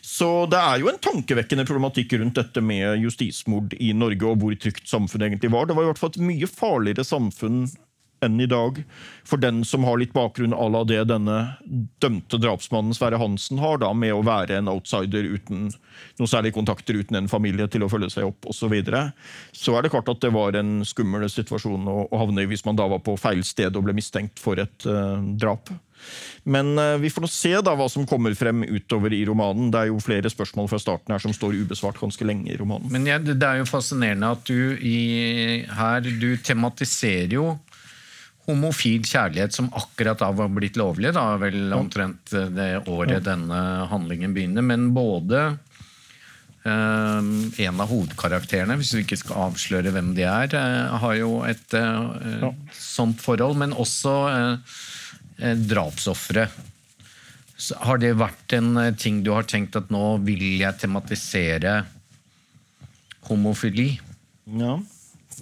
Så 0.00 0.46
det 0.48 0.56
er 0.56 0.80
jo 0.80 0.88
en 0.88 1.02
tankevekkende 1.04 1.66
problematikk 1.68 2.14
rundt 2.22 2.40
dette 2.40 2.62
med 2.64 3.02
justismord 3.04 3.76
i 3.76 3.90
Norge, 3.92 4.24
og 4.30 4.40
hvor 4.40 4.56
trygt 4.56 4.88
samfunnet 4.88 5.28
egentlig 5.28 5.52
var. 5.52 5.68
Det 5.68 5.76
var 5.76 5.84
i 5.84 5.90
hvert 5.90 6.00
fall 6.00 6.14
et 6.14 6.24
mye 6.30 6.48
farligere 6.48 7.04
samfunn 7.04 7.66
enn 8.24 8.40
i 8.40 8.48
dag 8.50 8.82
for 9.28 9.40
den 9.40 9.64
som 9.64 9.84
har 9.84 9.98
litt 10.00 10.14
bakgrunn 10.16 10.56
à 10.56 10.68
la 10.72 10.84
det 10.88 11.02
denne 11.10 11.38
dømte 12.02 12.40
drapsmannen 12.40 12.96
Sverre 12.96 13.20
Hansen 13.20 13.60
har, 13.62 13.80
da, 13.82 13.92
med 13.92 14.14
å 14.14 14.24
være 14.26 14.58
en 14.58 14.70
outsider 14.72 15.26
uten 15.28 15.68
noen 16.18 16.30
særlige 16.30 16.56
kontakter, 16.56 16.98
uten 16.98 17.18
en 17.18 17.30
familie 17.30 17.68
til 17.70 17.84
å 17.84 17.90
følge 17.92 18.10
seg 18.14 18.30
opp 18.30 18.48
osv., 18.48 18.58
så, 18.58 18.70
videre. 18.72 19.02
så 19.56 19.76
er 19.76 19.84
det 19.84 19.92
klart 19.94 20.08
at 20.10 20.22
det 20.24 20.32
var 20.34 20.56
en 20.58 20.80
skummel 20.86 21.28
situasjon 21.30 21.86
å, 21.88 21.98
å 22.10 22.22
havne 22.24 22.44
i 22.44 22.48
hvis 22.50 22.64
man 22.66 22.78
da 22.78 22.88
var 22.90 23.02
på 23.04 23.16
feil 23.20 23.44
sted 23.46 23.76
og 23.76 23.86
ble 23.86 23.94
mistenkt 23.96 24.40
for 24.42 24.60
et 24.60 24.88
uh, 24.88 25.16
drap. 25.40 25.70
Men 26.42 26.74
uh, 26.78 26.96
vi 27.00 27.10
får 27.10 27.24
nå 27.24 27.30
se 27.32 27.52
da 27.64 27.74
hva 27.78 27.88
som 27.90 28.06
kommer 28.08 28.34
frem 28.38 28.64
utover 28.66 29.14
i 29.14 29.22
romanen. 29.28 29.70
Det 29.72 29.80
er 29.80 29.90
jo 29.90 30.02
flere 30.02 30.30
spørsmål 30.32 30.68
fra 30.70 30.80
starten 30.82 31.14
her 31.14 31.22
som 31.22 31.34
står 31.34 31.56
ubesvart 31.64 32.00
ganske 32.00 32.28
lenge 32.28 32.52
i 32.52 32.58
romanen. 32.60 32.90
Men 32.92 33.08
ja, 33.08 33.18
Det 33.18 33.38
er 33.38 33.62
jo 33.62 33.70
fascinerende 33.70 34.34
at 34.36 34.44
du 34.48 34.76
i, 34.78 34.98
her 35.78 36.04
du 36.04 36.30
tematiserer 36.44 37.38
jo 37.38 37.48
homofil 38.48 39.04
kjærlighet 39.04 39.54
som 39.54 39.68
akkurat 39.76 40.20
da 40.22 40.30
var 40.32 40.48
blitt 40.52 40.78
lovlig, 40.80 41.12
da 41.16 41.36
vel 41.40 41.72
omtrent 41.76 42.32
det 42.32 42.70
året 42.88 43.26
denne 43.26 43.58
handlingen 43.90 44.32
begynner. 44.36 44.64
Men 44.64 44.88
både 44.96 45.42
eh, 46.64 47.28
en 47.66 47.82
av 47.84 47.92
hovedkarakterene, 47.92 48.78
hvis 48.80 48.94
vi 48.96 49.04
ikke 49.04 49.20
skal 49.20 49.50
avsløre 49.50 49.92
hvem 49.92 50.14
de 50.16 50.24
er, 50.24 50.56
eh, 50.56 50.96
har 51.04 51.18
jo 51.20 51.42
et 51.48 51.76
eh, 51.76 52.40
ja. 52.46 52.52
sånt 52.72 53.20
forhold. 53.24 53.58
Men 53.60 53.76
også 53.76 54.16
uh, 54.32 54.80
drapsofre. 55.68 56.48
Har 57.84 58.00
det 58.00 58.16
vært 58.18 58.54
en 58.56 58.76
ting 58.96 59.20
du 59.26 59.32
har 59.34 59.46
tenkt 59.50 59.76
at 59.76 59.90
nå 59.92 60.18
vil 60.24 60.44
jeg 60.60 60.78
tematisere 60.80 61.82
homofili? 63.28 63.90
Ja. 64.56 64.78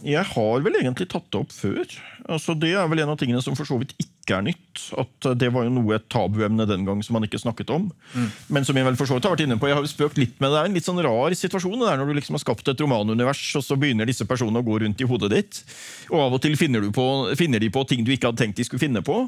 Jeg 0.05 0.27
har 0.35 0.61
vel 0.65 0.77
egentlig 0.81 1.09
tatt 1.13 1.27
det 1.33 1.41
opp 1.41 1.53
før. 1.55 1.85
Altså, 2.27 2.57
det 2.59 2.73
er 2.75 2.87
vel 2.91 3.05
en 3.05 3.13
av 3.13 3.19
tingene 3.21 3.41
som 3.45 3.55
for 3.57 3.69
så 3.69 3.79
vidt 3.79 3.95
ikke 4.03 4.39
er 4.41 4.45
nytt. 4.49 4.83
At 4.99 5.29
Det 5.39 5.49
var 5.55 5.67
jo 5.67 5.73
noe 5.73 5.95
et 5.97 6.09
tabuemne 6.11 6.67
den 6.67 6.85
gang 6.85 7.03
som 7.07 7.15
man 7.17 7.27
ikke 7.27 7.39
snakket 7.39 7.71
om. 7.71 7.87
Mm. 8.15 8.29
Men 8.51 8.67
som 8.67 8.77
jeg 8.77 8.87
vel 8.89 8.99
for 8.99 9.07
så 9.09 9.17
vidt 9.17 9.29
har 9.29 9.37
vært 9.37 9.45
inne 9.47 9.59
på, 9.61 9.69
jeg 9.71 9.79
har 9.79 9.87
jo 9.87 9.93
spøkt 9.93 10.19
litt 10.19 10.41
med 10.43 10.51
det. 10.51 10.59
er 10.59 10.71
en 10.71 10.75
litt 10.77 10.89
sånn 10.89 11.03
rar 11.07 11.37
situasjon 11.39 11.79
det 11.81 11.93
er 11.93 12.01
når 12.01 12.11
du 12.11 12.17
liksom 12.19 12.39
har 12.39 12.43
skapt 12.43 12.73
et 12.73 12.83
romanunivers, 12.83 13.45
og 13.57 13.65
så 13.65 13.79
begynner 13.79 14.11
disse 14.11 14.27
personene 14.27 14.61
å 14.61 14.67
gå 14.67 14.81
rundt 14.83 15.01
i 15.01 15.09
hodet 15.09 15.31
ditt. 15.33 15.63
Og 16.11 16.25
av 16.27 16.37
og 16.39 16.43
til 16.43 16.59
finner, 16.59 16.83
på, 16.91 17.07
finner 17.39 17.63
de 17.63 17.71
på 17.71 17.87
ting 17.87 18.03
du 18.05 18.13
ikke 18.15 18.33
hadde 18.33 18.43
tenkt 18.43 18.59
de 18.59 18.67
skulle 18.67 18.83
finne 18.83 19.05
på. 19.07 19.23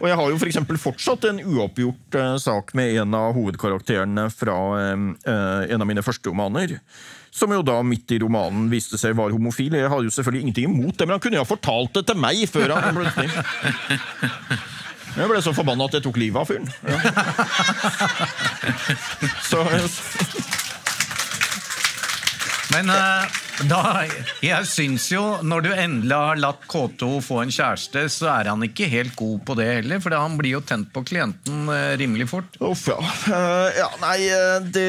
Og 0.00 0.08
jeg 0.08 0.20
har 0.20 0.30
jo 0.30 0.38
for 0.38 0.82
fortsatt 0.84 1.26
en 1.30 1.42
uoppgjort 1.42 2.20
uh, 2.20 2.36
sak 2.38 2.74
med 2.78 2.94
en 3.02 3.18
av 3.18 3.34
hovedkarakterene 3.34 4.30
fra 4.30 4.56
uh, 4.78 5.04
en 5.26 5.82
av 5.82 5.88
mine 5.88 6.04
første 6.06 6.30
romaner 6.30 6.78
som 7.34 7.50
jo 7.50 7.64
da 7.66 7.80
midt 7.82 8.14
i 8.14 8.20
romanen 8.22 8.68
viste 8.70 8.98
seg 9.00 9.16
var 9.18 9.34
homofil. 9.34 9.74
Jeg 9.74 9.90
hadde 9.90 10.06
jo 10.06 10.14
selvfølgelig 10.14 10.44
ingenting 10.46 10.70
imot 10.70 10.94
det, 10.94 11.08
men 11.08 11.16
han 11.16 11.22
kunne 11.24 11.40
jo 11.40 11.42
ha 11.42 11.48
fortalt 11.48 11.96
det 11.98 12.04
til 12.10 12.20
meg 12.22 12.44
før 12.50 12.76
han 12.76 12.94
ble 12.94 13.10
snill. 13.16 13.34
Jeg 15.14 15.30
ble 15.30 15.40
så 15.42 15.54
forbanna 15.54 15.86
at 15.86 15.94
jeg 15.94 16.02
tok 16.06 16.18
livet 16.18 16.42
av 16.42 16.48
fyren. 16.50 16.66
Ja. 16.90 16.98
Så 19.46 19.62
Men 22.74 22.90
uh, 22.90 23.22
da, 23.70 24.02
jeg 24.42 24.66
syns 24.66 25.04
jo, 25.12 25.22
når 25.46 25.62
du 25.62 25.68
endelig 25.70 26.16
har 26.18 26.40
latt 26.42 26.64
K2 26.66 27.10
få 27.22 27.44
en 27.44 27.52
kjæreste, 27.54 28.08
så 28.10 28.32
er 28.32 28.50
han 28.50 28.64
ikke 28.66 28.88
helt 28.90 29.14
god 29.14 29.44
på 29.46 29.54
det 29.60 29.68
heller, 29.68 30.02
for 30.02 30.16
han 30.18 30.34
blir 30.40 30.56
jo 30.56 30.62
tent 30.66 30.90
på 30.94 31.04
klienten 31.06 31.68
uh, 31.70 31.94
rimelig 32.00 32.26
fort. 32.32 32.58
Uff, 32.58 32.88
ja. 32.90 32.98
Uh, 33.28 33.70
ja. 33.78 33.86
Nei, 34.02 34.18
det 34.74 34.88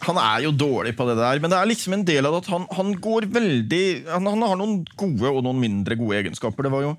han 0.00 0.18
er 0.20 0.44
jo 0.46 0.52
dårlig 0.56 0.94
på 0.96 1.04
det 1.08 1.16
der, 1.18 1.40
men 1.42 1.52
det 1.52 1.58
er 1.58 1.68
liksom 1.68 1.94
en 1.96 2.04
del 2.08 2.26
av 2.26 2.32
det 2.34 2.40
at 2.44 2.50
han, 2.54 2.64
han 2.76 2.94
går 3.02 3.26
veldig 3.32 3.84
han, 4.08 4.28
han, 4.32 4.44
har 4.48 4.56
noen 4.56 4.78
gode 4.98 5.28
og 5.28 5.42
noen 5.44 5.60
mindre 5.60 5.96
gode 6.00 6.16
egenskaper. 6.22 6.66
Det 6.66 6.72
var 6.72 6.86
jo 6.86 6.94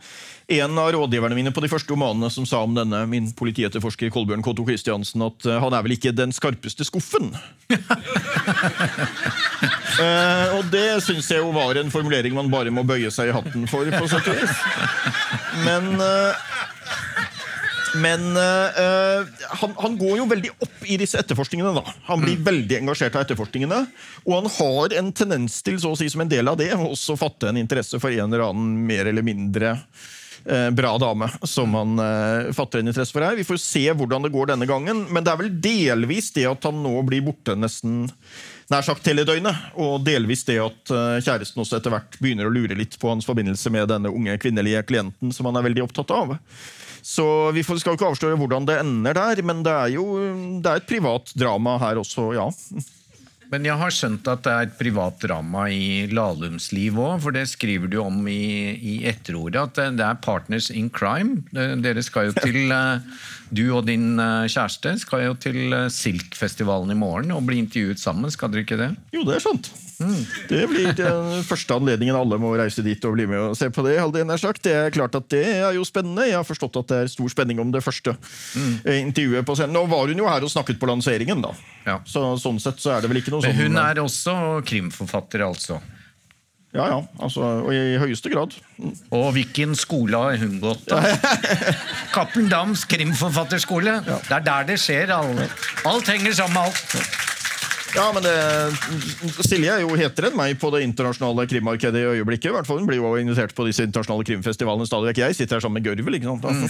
en 0.51 0.77
av 0.81 0.91
rådgiverne 0.93 1.37
mine 1.37 1.53
på 1.55 1.63
de 1.63 1.71
første 1.71 1.93
romanene 1.93 2.29
som 2.33 2.45
sa 2.45 2.61
om 2.65 2.75
denne 2.75 2.99
min 3.09 3.31
politietterforsker 3.37 4.11
Kolbjørn 4.13 4.43
K2 4.45 4.67
Christiansen 4.67 5.25
at 5.25 5.47
uh, 5.47 5.57
han 5.63 5.73
er 5.73 5.85
vel 5.85 5.95
ikke 5.95 6.13
den 6.13 6.35
skarpeste 6.35 6.85
skuffen. 6.85 7.31
uh, 7.71 7.77
og 10.57 10.69
det 10.73 11.01
syns 11.07 11.31
jeg 11.31 11.41
jo 11.41 11.53
var 11.55 11.79
en 11.81 11.93
formulering 11.93 12.35
man 12.37 12.51
bare 12.53 12.73
må 12.73 12.85
bøye 12.85 13.11
seg 13.13 13.31
i 13.31 13.35
hatten 13.37 13.65
for. 13.71 13.87
på 13.91 14.11
sett 14.11 14.29
og 14.29 14.37
vis. 14.37 14.55
Men 15.65 15.95
uh, 15.97 16.50
men 17.95 18.37
uh, 18.37 19.27
han, 19.61 19.73
han, 19.77 19.97
går 19.97 20.21
jo 20.21 20.27
veldig 20.29 20.53
opp 20.63 20.85
i 20.87 20.97
disse 21.01 21.19
etterforskningene. 21.19 21.73
da. 21.75 21.95
Han 22.07 22.23
blir 22.23 22.39
mm. 22.39 22.45
veldig 22.47 22.79
engasjert 22.79 23.17
av 23.17 23.25
etterforskningene. 23.25 23.83
Og 24.23 24.37
han 24.37 24.49
har 24.55 24.97
en 25.01 25.11
tendens 25.15 25.59
til, 25.65 25.79
så 25.81 25.93
å 25.93 25.99
si 25.99 26.09
som 26.11 26.23
en 26.23 26.31
del 26.31 26.47
av 26.51 26.59
det, 26.61 26.71
også 26.75 27.19
fatte 27.19 27.51
en 27.51 27.59
interesse 27.59 27.99
for 28.01 28.13
en 28.13 28.31
eller 28.31 28.47
annen 28.47 28.79
mer 28.87 29.11
eller 29.11 29.25
mindre 29.25 29.75
uh, 29.75 30.69
bra 30.75 30.93
dame 31.01 31.27
som 31.43 31.75
han 31.77 31.99
uh, 31.99 32.53
fatter 32.55 32.79
en 32.81 32.93
interesse 32.93 33.15
for 33.15 33.27
her. 33.27 33.35
Vi 33.39 33.47
får 33.47 33.59
se 33.63 33.85
hvordan 33.91 34.27
det 34.27 34.33
går 34.33 34.53
denne 34.53 34.69
gangen, 34.69 35.05
men 35.11 35.27
det 35.27 35.33
er 35.33 35.43
vel 35.43 35.53
delvis 35.63 36.31
det 36.37 36.47
at 36.49 36.69
han 36.69 36.81
nå 36.85 36.95
blir 37.07 37.25
borte 37.27 37.57
nesten 37.59 38.05
nær 38.71 38.85
sagt 38.87 39.07
hele 39.09 39.25
døgnet, 39.27 39.73
og 39.83 39.99
delvis 40.07 40.45
det 40.47 40.55
at 40.63 40.91
kjæresten 41.19 41.59
også 41.59 41.75
etter 41.75 41.91
hvert 41.91 42.13
begynner 42.23 42.47
å 42.47 42.53
lure 42.55 42.77
litt 42.79 42.93
på 43.01 43.09
hans 43.11 43.27
forbindelse 43.27 43.67
med 43.75 43.89
denne 43.91 44.07
unge 44.07 44.37
kvinnelige 44.39 44.85
klienten 44.87 45.33
som 45.35 45.49
han 45.49 45.59
er 45.59 45.65
veldig 45.65 45.83
opptatt 45.89 46.13
av. 46.15 46.37
Så 47.01 47.25
vi 47.55 47.63
skal 47.65 47.97
ikke 47.97 48.11
avsløre 48.13 48.39
hvordan 48.39 48.67
det 48.69 48.79
ender 48.81 49.17
der, 49.17 49.43
men 49.45 49.63
det 49.65 49.73
er 49.73 49.93
jo 49.97 50.07
det 50.61 50.69
er 50.69 50.81
et 50.81 50.89
privat 50.89 51.33
drama 51.37 51.77
her 51.81 52.01
også, 52.01 52.31
ja. 52.37 52.49
Men 53.51 53.65
jeg 53.67 53.75
har 53.81 53.91
skjønt 53.91 54.27
at 54.31 54.45
det 54.45 54.51
er 54.51 54.67
et 54.69 54.77
privat 54.79 55.17
drama 55.19 55.65
i 55.67 56.07
Lahlums 56.07 56.69
liv 56.71 56.95
òg, 56.95 57.17
for 57.25 57.35
det 57.35 57.43
skriver 57.51 57.91
du 57.91 57.97
om 57.99 58.21
i, 58.31 58.71
i 58.79 58.93
etterordet, 59.11 59.65
at 59.65 59.97
det 59.97 60.05
er 60.07 60.21
partners 60.23 60.69
in 60.71 60.87
crime. 60.87 61.41
Dere 61.51 62.03
skal 62.05 62.29
jo 62.29 62.37
til 62.39 62.71
eh, 62.71 63.03
Du 63.51 63.65
og 63.75 63.89
din 63.89 64.15
eh, 64.15 64.47
kjæreste 64.47 64.95
skal 65.03 65.25
jo 65.25 65.35
til 65.35 65.59
Silkfestivalen 65.59 65.91
Silk-festivalen 65.91 66.95
i 66.95 66.99
morgen 67.01 67.35
og 67.35 67.43
bli 67.49 67.59
intervjuet 67.65 67.99
sammen, 67.99 68.31
skal 68.31 68.53
dere 68.53 68.63
ikke 68.63 68.79
det? 68.79 68.93
Jo, 69.11 69.25
det 69.27 69.41
er 69.41 69.43
sant. 69.43 69.67
Mm. 70.01 70.23
Det 70.49 70.61
blir 70.71 70.91
den 70.97 71.43
første 71.47 71.77
anledningen 71.77 72.17
alle 72.17 72.39
må 72.41 72.53
reise 72.59 72.83
dit 72.85 73.05
og 73.07 73.15
bli 73.15 73.27
med 73.29 73.51
og 73.51 73.57
se 73.59 73.69
på 73.73 73.85
det. 73.85 73.97
Det 74.61 74.73
er 74.73 74.93
klart 74.93 75.15
at 75.17 75.29
det 75.31 75.43
er 75.45 75.77
jo 75.77 75.85
spennende. 75.87 76.27
Jeg 76.29 76.39
har 76.39 76.47
forstått 76.47 76.81
at 76.81 76.91
det 76.91 76.99
er 77.03 77.13
stor 77.13 77.31
spenning 77.33 77.61
om 77.61 77.71
det 77.73 77.83
første 77.85 78.15
mm. 78.17 78.73
intervjuet 78.97 79.47
på 79.47 79.57
scenen. 79.57 79.77
Nå 79.77 79.85
var 79.91 80.11
hun 80.11 80.19
jo 80.23 80.29
her 80.29 80.43
og 80.43 80.51
snakket 80.51 80.81
på 80.81 80.89
lanseringen, 80.89 81.43
da. 81.43 81.53
Ja. 81.85 81.99
Så, 82.05 82.25
sånn 82.41 82.59
sett 82.61 82.81
så 82.81 82.95
er 82.95 83.03
det 83.03 83.11
vel 83.11 83.21
ikke 83.21 83.33
noe 83.33 83.45
sånn 83.45 83.57
Men 83.57 83.71
hun 83.71 83.81
er 83.81 84.03
også 84.03 84.35
krimforfatter, 84.67 85.45
altså? 85.47 85.81
Ja, 86.71 86.85
ja. 86.87 86.99
Altså, 87.19 87.43
og 87.65 87.73
i 87.75 87.97
høyeste 87.99 88.31
grad. 88.31 88.53
Mm. 88.79 88.93
Og 89.17 89.25
hvilken 89.35 89.75
skole 89.75 90.19
har 90.23 90.37
hun 90.39 90.55
gått 90.63 90.85
da? 90.87 91.01
Cappelen 92.15 92.47
Dams 92.51 92.85
krimforfatterskole. 92.87 93.97
Ja. 94.07 94.19
Det 94.23 94.37
er 94.39 94.45
der 94.47 94.69
det 94.71 94.79
skjer. 94.79 95.11
Alt, 95.17 95.67
alt 95.85 96.13
henger 96.13 96.37
sammen 96.39 96.55
med 96.55 96.71
alt. 96.71 97.40
Ja, 97.95 98.07
men 98.15 98.23
det, 98.23 98.33
Silje 99.43 99.73
er 99.73 99.81
jo 99.83 99.95
hetere 99.99 100.29
enn 100.31 100.37
meg 100.39 100.55
på 100.61 100.69
det 100.73 100.83
internasjonale 100.85 101.43
krimmarkedet 101.49 101.99
i 101.99 102.07
øyeblikket. 102.15 102.49
I 102.51 102.55
hvert 102.55 102.67
fall 102.69 102.79
Hun 102.79 102.87
blir 102.87 103.01
jo 103.01 103.11
invitert 103.19 103.53
på 103.57 103.65
disse 103.67 103.83
internasjonale 103.87 104.27
krimfestivalene 104.29 104.87
stadig 104.87 105.11
vekk. 105.11 105.21
Jeg 105.25 105.37
sitter 105.39 105.59
her 105.59 105.65
sammen 105.65 105.81
med 105.81 105.89
Gørvel, 105.89 106.15
ikke 106.17 106.31
sant? 106.31 106.43
Mm. 106.45 106.67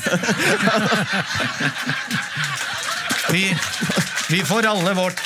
vi, 3.36 3.44
vi 4.34 4.42
får 4.50 4.70
alle 4.72 4.96
vårt. 4.98 5.22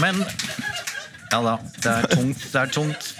Men 0.00 0.22
Ja 1.30 1.38
da, 1.44 1.56
det 1.82 1.90
er 1.90 2.10
tungt. 2.14 2.46
Det 2.52 2.60
er 2.60 2.70
tungt. 2.74 3.10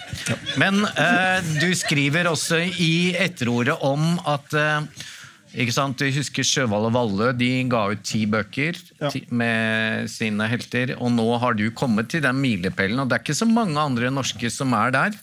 Men 0.58 0.84
eh, 0.98 1.38
du 1.60 1.70
skriver 1.78 2.30
også 2.30 2.58
i 2.82 3.14
etterordet 3.18 3.76
om 3.86 4.18
at 4.28 4.54
eh, 4.54 5.06
ikke 5.50 5.74
sant? 5.74 5.98
Du 5.98 6.06
husker 6.14 6.46
Sjøvall 6.46 6.86
og 6.88 6.94
Valle 6.94 7.30
de 7.38 7.48
ga 7.70 7.86
ut 7.90 8.04
ti 8.06 8.22
bøker 8.30 8.78
ja. 9.00 9.10
med 9.34 10.10
sine 10.12 10.46
helter. 10.50 10.94
Og 10.98 11.10
nå 11.14 11.26
har 11.42 11.56
du 11.58 11.66
kommet 11.74 12.10
til 12.12 12.22
den 12.24 12.38
milepælen, 12.42 13.02
og 13.02 13.10
det 13.10 13.18
er 13.18 13.24
ikke 13.24 13.40
så 13.40 13.48
mange 13.50 13.80
andre 13.80 14.12
norske 14.14 14.52
som 14.52 14.76
er 14.78 14.94
der. 14.94 15.18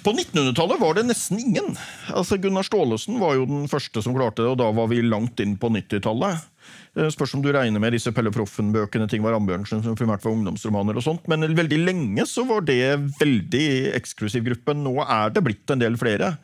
På 0.00 0.14
1900-tallet 0.16 0.80
var 0.80 0.96
det 0.96 1.04
nesten 1.10 1.42
ingen. 1.42 1.74
Altså 2.08 2.38
Gunnar 2.40 2.64
Staalesen 2.66 3.20
var 3.20 3.36
jo 3.36 3.44
den 3.48 3.68
første 3.70 4.02
som 4.02 4.16
klarte 4.16 4.42
det, 4.42 4.52
og 4.54 4.58
da 4.62 4.70
var 4.74 4.88
vi 4.90 5.02
langt 5.04 5.42
inn 5.44 5.58
på 5.60 5.70
90-tallet. 5.74 6.49
Eh, 6.98 7.06
spørs 7.14 7.36
om 7.36 7.42
du 7.42 7.52
regner 7.54 7.82
med 7.82 7.94
disse 7.94 8.10
Pelle 8.14 8.32
Proffen-bøkene, 8.34 9.06
Tingvar 9.10 9.36
Ambjørnsen, 9.36 9.82
som 9.84 9.94
primært 9.98 10.24
var 10.26 10.34
ungdomsromaner 10.34 10.98
og 10.98 11.04
sånt. 11.06 11.28
Men 11.30 11.46
veldig 11.54 11.78
lenge 11.84 12.26
så 12.26 12.42
var 12.48 12.64
det 12.66 12.98
veldig 13.20 13.94
eksklusiv 13.94 14.48
gruppe. 14.48 14.74
Nå 14.74 14.96
er 15.04 15.30
det 15.34 15.44
blitt 15.46 15.70
en 15.70 15.82
del 15.82 15.98
flere. 16.00 16.34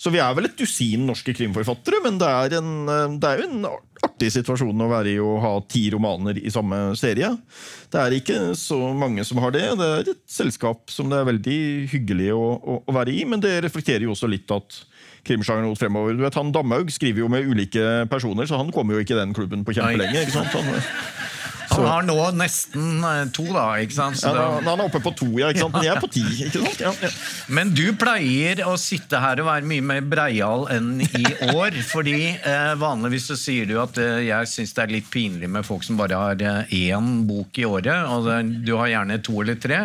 Så 0.00 0.12
vi 0.12 0.22
er 0.24 0.32
vel 0.36 0.48
et 0.48 0.56
dusin 0.56 1.04
norske 1.08 1.34
krimforfattere, 1.36 2.00
men 2.06 2.16
det 2.20 2.30
er, 2.32 2.56
en, 2.62 2.72
eh, 2.88 3.18
det 3.20 3.28
er 3.28 3.42
jo 3.42 3.50
en 3.50 3.68
artig 4.00 4.30
situasjon 4.32 4.80
å 4.80 4.88
være 4.88 5.12
i 5.12 5.20
å 5.20 5.36
ha 5.42 5.52
ti 5.68 5.84
romaner 5.92 6.40
i 6.40 6.52
samme 6.52 6.96
serie. 6.96 7.34
Det 7.92 8.00
er 8.00 8.16
ikke 8.16 8.38
så 8.56 8.78
mange 8.96 9.26
som 9.28 9.42
har 9.44 9.52
det. 9.52 9.66
Det 9.76 9.90
er 9.98 10.14
et 10.14 10.24
selskap 10.24 10.88
som 10.88 11.12
det 11.12 11.20
er 11.20 11.28
veldig 11.28 11.60
hyggelig 11.92 12.32
å, 12.32 12.46
å, 12.56 12.80
å 12.88 12.96
være 12.96 13.12
i, 13.12 13.26
men 13.28 13.44
det 13.44 13.58
reflekterer 13.66 14.08
jo 14.08 14.16
også 14.16 14.32
litt 14.32 14.48
at 14.56 14.80
krimsjangeren 15.26 15.76
fremover. 15.78 16.16
Du 16.16 16.24
vet, 16.24 16.38
han 16.38 16.52
Damhaug 16.54 16.92
skriver 16.94 17.24
jo 17.24 17.30
med 17.32 17.48
ulike 17.48 18.06
personer, 18.10 18.48
så 18.48 18.60
han 18.60 18.72
kommer 18.74 18.96
jo 18.96 19.04
ikke 19.04 19.16
i 19.16 19.20
den 19.20 19.36
klubben 19.36 19.64
på 19.64 19.76
kjempelenge. 19.76 20.26
ikke 20.26 20.38
sant? 20.38 20.54
Han, 20.54 20.80
han 21.70 21.86
har 21.86 22.06
nå 22.06 22.16
nesten 22.34 23.04
eh, 23.06 23.20
to, 23.34 23.44
da. 23.54 23.64
ikke 23.82 23.94
sant? 23.94 24.20
Ja, 24.24 24.32
da, 24.34 24.46
han 24.66 24.80
er 24.80 24.88
oppe 24.88 25.00
på 25.02 25.12
to, 25.16 25.28
ja, 25.38 25.50
ikke 25.52 25.64
sant? 25.64 25.76
men 25.76 25.86
jeg 25.86 25.94
er 25.94 26.02
på 26.02 26.10
ti. 26.12 26.24
ikke 26.46 26.62
sant? 26.64 26.80
Ja, 26.82 26.92
ja. 27.06 27.10
Men 27.58 27.72
du 27.76 27.84
pleier 27.98 28.62
å 28.66 28.74
sitte 28.80 29.20
her 29.22 29.42
og 29.42 29.48
være 29.50 29.68
mye 29.70 29.84
mer 29.92 30.06
breial 30.10 30.66
enn 30.74 31.04
i 31.04 31.24
år. 31.52 31.78
fordi 31.92 32.16
eh, 32.34 32.72
Vanligvis 32.80 33.30
så 33.30 33.38
sier 33.38 33.68
du 33.70 33.76
at 33.82 33.98
eh, 34.02 34.24
jeg 34.26 34.50
syns 34.50 34.74
det 34.76 34.84
er 34.84 34.94
litt 34.96 35.10
pinlig 35.12 35.50
med 35.52 35.66
folk 35.66 35.86
som 35.86 36.00
bare 36.00 36.18
har 36.18 36.44
eh, 36.44 36.74
én 36.90 37.22
bok 37.28 37.60
i 37.60 37.68
året. 37.68 38.02
og 38.10 38.26
det, 38.28 38.40
Du 38.66 38.74
har 38.80 38.90
gjerne 38.90 39.20
to 39.24 39.38
eller 39.44 39.60
tre. 39.60 39.84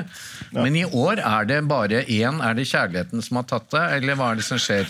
Men 0.56 0.80
i 0.80 0.86
år 0.88 1.22
er 1.22 1.52
det 1.52 1.62
bare 1.70 2.04
én. 2.06 2.42
Er 2.46 2.58
det 2.58 2.70
kjærligheten 2.72 3.24
som 3.26 3.42
har 3.42 3.48
tatt 3.50 3.70
det, 3.76 3.86
eller 4.00 4.18
hva 4.18 4.34
er 4.34 4.42
det 4.42 4.48
som 4.48 4.62
skjer? 4.62 4.90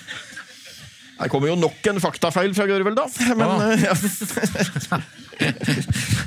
Her 1.15 1.29
kommer 1.31 1.47
jo 1.47 1.55
nok 1.55 1.85
en 1.87 2.01
faktafeil 2.03 2.51
fra 2.55 2.65
Gørvel, 2.67 2.95
da. 2.97 3.05
Men, 3.39 3.47
ah. 3.47 3.71
ja. 3.79 3.93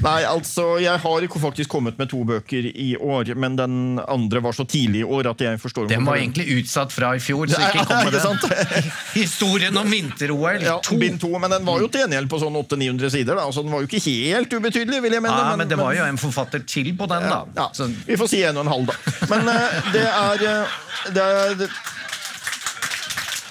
Nei, 0.04 0.22
altså, 0.28 0.64
jeg 0.80 1.00
har 1.00 1.26
faktisk 1.40 1.70
kommet 1.72 1.98
med 2.00 2.10
to 2.10 2.22
bøker 2.28 2.68
i 2.68 2.90
år, 2.96 3.34
men 3.40 3.56
den 3.56 4.00
andre 4.00 4.42
var 4.44 4.56
så 4.56 4.64
tidlig 4.68 5.00
i 5.02 5.04
år 5.04 5.30
at 5.32 5.44
jeg 5.44 5.60
forstår 5.60 5.88
Den 5.88 6.04
var 6.08 6.20
egentlig 6.20 6.46
utsatt 6.58 6.92
fra 6.92 7.14
i 7.16 7.20
fjor, 7.22 7.48
så 7.48 7.60
ikke 7.68 7.84
kom 7.88 8.04
med 8.08 8.16
den. 8.16 8.38
Historien 9.20 9.80
om 9.80 9.90
vinter-OL. 9.92 10.64
Ja, 10.64 10.78
bind 11.00 11.20
to, 11.20 11.32
men 11.40 11.52
den 11.52 11.68
var 11.68 11.84
jo 11.84 11.90
til 11.92 12.04
gjengjeld 12.04 12.30
på 12.32 12.40
sånn 12.40 12.56
800-900 12.62 13.14
sider, 13.16 13.40
da, 13.40 13.48
så 13.52 13.64
den 13.64 13.74
var 13.74 13.84
jo 13.84 13.90
ikke 13.90 14.04
helt 14.04 14.56
ubetydelig. 14.56 15.02
vil 15.04 15.18
jeg 15.18 15.24
mene. 15.24 15.36
Ja, 15.36 15.52
men, 15.52 15.64
men 15.64 15.72
det 15.72 15.80
var 15.80 15.96
jo 15.96 16.08
en 16.08 16.20
forfatter 16.20 16.64
til 16.68 16.94
på 16.96 17.08
den, 17.10 17.28
da. 17.28 17.44
Ja. 17.58 17.68
Vi 18.08 18.16
får 18.20 18.32
si 18.32 18.42
en 18.48 18.60
og 18.60 18.66
en 18.66 18.72
halv, 18.72 18.92
da. 18.92 19.14
Men 19.34 19.52
uh, 19.52 19.92
det 19.92 20.04
er, 20.08 20.44
uh, 20.48 21.12
det 21.16 21.28
er 21.28 21.68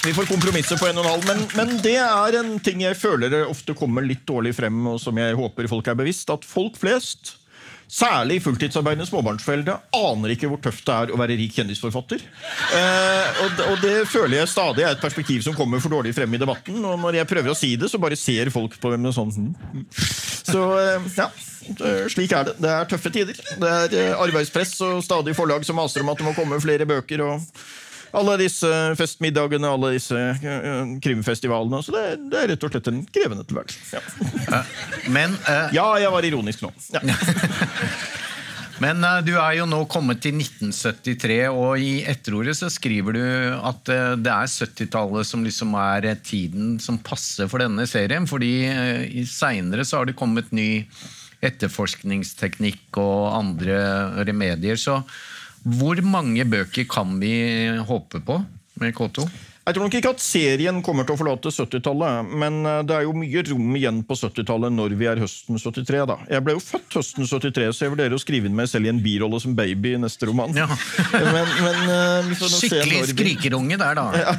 vi 0.08 0.14
får 0.14 0.30
kompromisse 0.30 0.78
på 0.80 0.88
en 0.88 1.02
og 1.02 1.04
en 1.04 1.10
halv, 1.12 1.26
men, 1.28 1.42
men, 1.58 1.80
det 1.84 1.98
er 2.00 2.38
en 2.40 2.54
ting 2.64 2.80
jeg 2.86 2.96
føler 2.96 3.34
ofte 3.44 3.76
kommer 3.76 4.06
litt 4.06 4.24
dårlig 4.30 4.54
frem, 4.56 4.78
og 4.88 5.02
som 5.04 5.18
jeg 5.20 5.36
håper 5.36 5.68
folk 5.68 5.90
er 5.92 5.98
bevisst. 6.00 6.32
At 6.32 6.48
folk 6.48 6.80
flest 6.80 7.36
Særlig 7.88 8.42
fulltidsarbeidende 8.44 9.06
småbarnsforeldre 9.08 9.78
aner 9.96 10.34
ikke 10.34 10.50
hvor 10.52 10.60
tøft 10.60 10.84
det 10.90 10.96
er 10.96 11.12
å 11.16 11.20
være 11.22 11.38
rik 11.40 11.54
kjendisforfatter. 11.56 12.20
Eh, 12.76 13.38
og, 13.46 13.62
og, 13.64 13.78
det 13.80 13.94
føler 14.12 14.42
jeg 14.42 14.52
stadig 14.52 14.84
er 14.84 14.92
et 14.92 15.04
perspektiv 15.04 15.46
som 15.46 15.56
kommer 15.56 15.80
for 15.80 15.96
dårlig 15.96 16.12
frem 16.18 16.36
i 16.36 16.42
debatten. 16.42 16.82
Og 16.84 17.00
når 17.00 17.22
jeg 17.22 17.30
prøver 17.32 17.54
å 17.54 17.56
si 17.56 17.72
det, 17.80 17.88
så 17.88 18.02
bare 18.04 18.20
ser 18.20 18.52
folk 18.52 18.76
på 18.84 18.92
meg 18.92 19.06
med 19.08 19.16
sånn 19.16 19.32
hm. 19.32 19.86
Så 20.52 20.66
eh, 20.82 21.08
ja, 21.16 21.30
slik 22.12 22.36
er 22.36 22.50
det. 22.50 22.58
Det 22.60 22.76
er 22.76 22.92
tøffe 22.92 23.14
tider. 23.16 23.40
Det 23.56 23.72
er 23.80 24.00
eh, 24.04 24.14
arbeidspress 24.20 24.76
og 24.84 25.00
stadig 25.08 25.40
forlag 25.40 25.64
som 25.68 25.80
maser 25.80 26.04
om 26.04 26.12
at 26.12 26.20
det 26.20 26.28
må 26.28 26.36
komme 26.36 26.60
flere 26.64 26.88
bøker. 26.92 27.24
og 27.24 27.40
alle 28.16 28.38
disse 28.42 28.70
festmiddagene, 29.00 29.70
alle 29.70 29.94
disse 29.98 30.16
uh, 30.16 30.94
krimfestivalene. 31.04 31.82
Så 31.84 31.96
det, 31.96 32.06
det, 32.32 32.44
er 32.44 32.54
rett 32.54 32.68
og 32.68 32.74
slett 32.74 32.92
en 32.92 33.02
krevende 33.14 33.48
tilværelse. 33.48 33.98
Ja. 33.98 34.64
Men 35.12 35.36
uh, 35.48 35.68
Ja, 35.76 35.90
jeg 36.02 36.14
var 36.14 36.28
ironisk 36.28 36.64
nå. 36.66 36.72
Ja. 36.96 37.04
Men 38.84 39.02
uh, 39.02 39.20
du 39.26 39.34
er 39.34 39.58
jo 39.58 39.68
nå 39.70 39.82
kommet 39.90 40.22
til 40.24 40.38
1973, 40.38 41.40
og 41.50 41.82
i 41.82 42.04
etterordet 42.08 42.58
så 42.60 42.70
skriver 42.72 43.18
du 43.18 43.24
at 43.58 43.90
uh, 43.90 44.14
det 44.20 44.34
er 44.34 44.52
70-tallet 44.54 45.28
som 45.28 45.46
liksom 45.46 45.74
er 45.82 46.12
tiden 46.22 46.76
som 46.84 47.00
passer 47.02 47.50
for 47.50 47.64
denne 47.64 47.88
serien. 47.90 48.30
fordi 48.30 49.26
seinere 49.28 49.86
så 49.86 50.02
har 50.02 50.10
det 50.10 50.20
kommet 50.20 50.54
ny 50.56 50.86
etterforskningsteknikk 51.46 52.98
og 53.02 53.34
andre 53.38 53.78
remedier. 54.26 54.78
Så 54.80 55.02
hvor 55.76 56.00
mange 56.06 56.46
bøker 56.48 56.88
kan 56.90 57.18
vi 57.20 57.34
håpe 57.88 58.24
på 58.24 58.42
med 58.80 58.96
K2? 58.96 59.28
Jeg 59.68 59.76
tror 59.76 59.84
nok 59.84 59.96
ikke 59.98 60.12
at 60.14 60.22
serien 60.24 60.78
kommer 60.80 61.04
til 61.04 61.18
å 61.18 61.20
forlate 61.20 61.52
70-tallet, 61.52 62.30
men 62.40 62.62
eh, 62.64 62.78
det 62.88 62.94
er 62.96 63.04
jo 63.04 63.12
mye 63.20 63.42
rom 63.50 63.74
igjen 63.76 63.98
på 64.08 64.16
70-tallet 64.16 64.72
når 64.72 64.94
vi 64.96 65.10
er 65.12 65.20
høsten 65.20 65.60
73. 65.60 66.06
da. 66.08 66.16
Jeg 66.32 66.46
ble 66.46 66.56
jo 66.56 66.62
født 66.64 66.96
høsten 66.96 67.28
73, 67.28 67.66
så 67.76 67.84
jeg 67.84 67.92
vurderer 67.92 68.16
å 68.16 68.22
skrive 68.22 68.48
inn 68.48 68.56
meg 68.56 68.70
selv 68.72 68.88
i 68.88 68.94
en 68.94 69.02
birolle 69.04 69.42
som 69.44 69.58
baby 69.58 69.98
i 69.98 70.00
neste 70.00 70.30
roman. 70.30 70.56
Ja. 70.56 70.70
men, 71.36 71.52
men, 71.66 71.82
uh, 71.92 72.48
Skikkelig 72.48 73.02
vi... 73.02 73.12
skrikerunge 73.12 73.80
der, 73.82 74.00
da. 74.00 74.38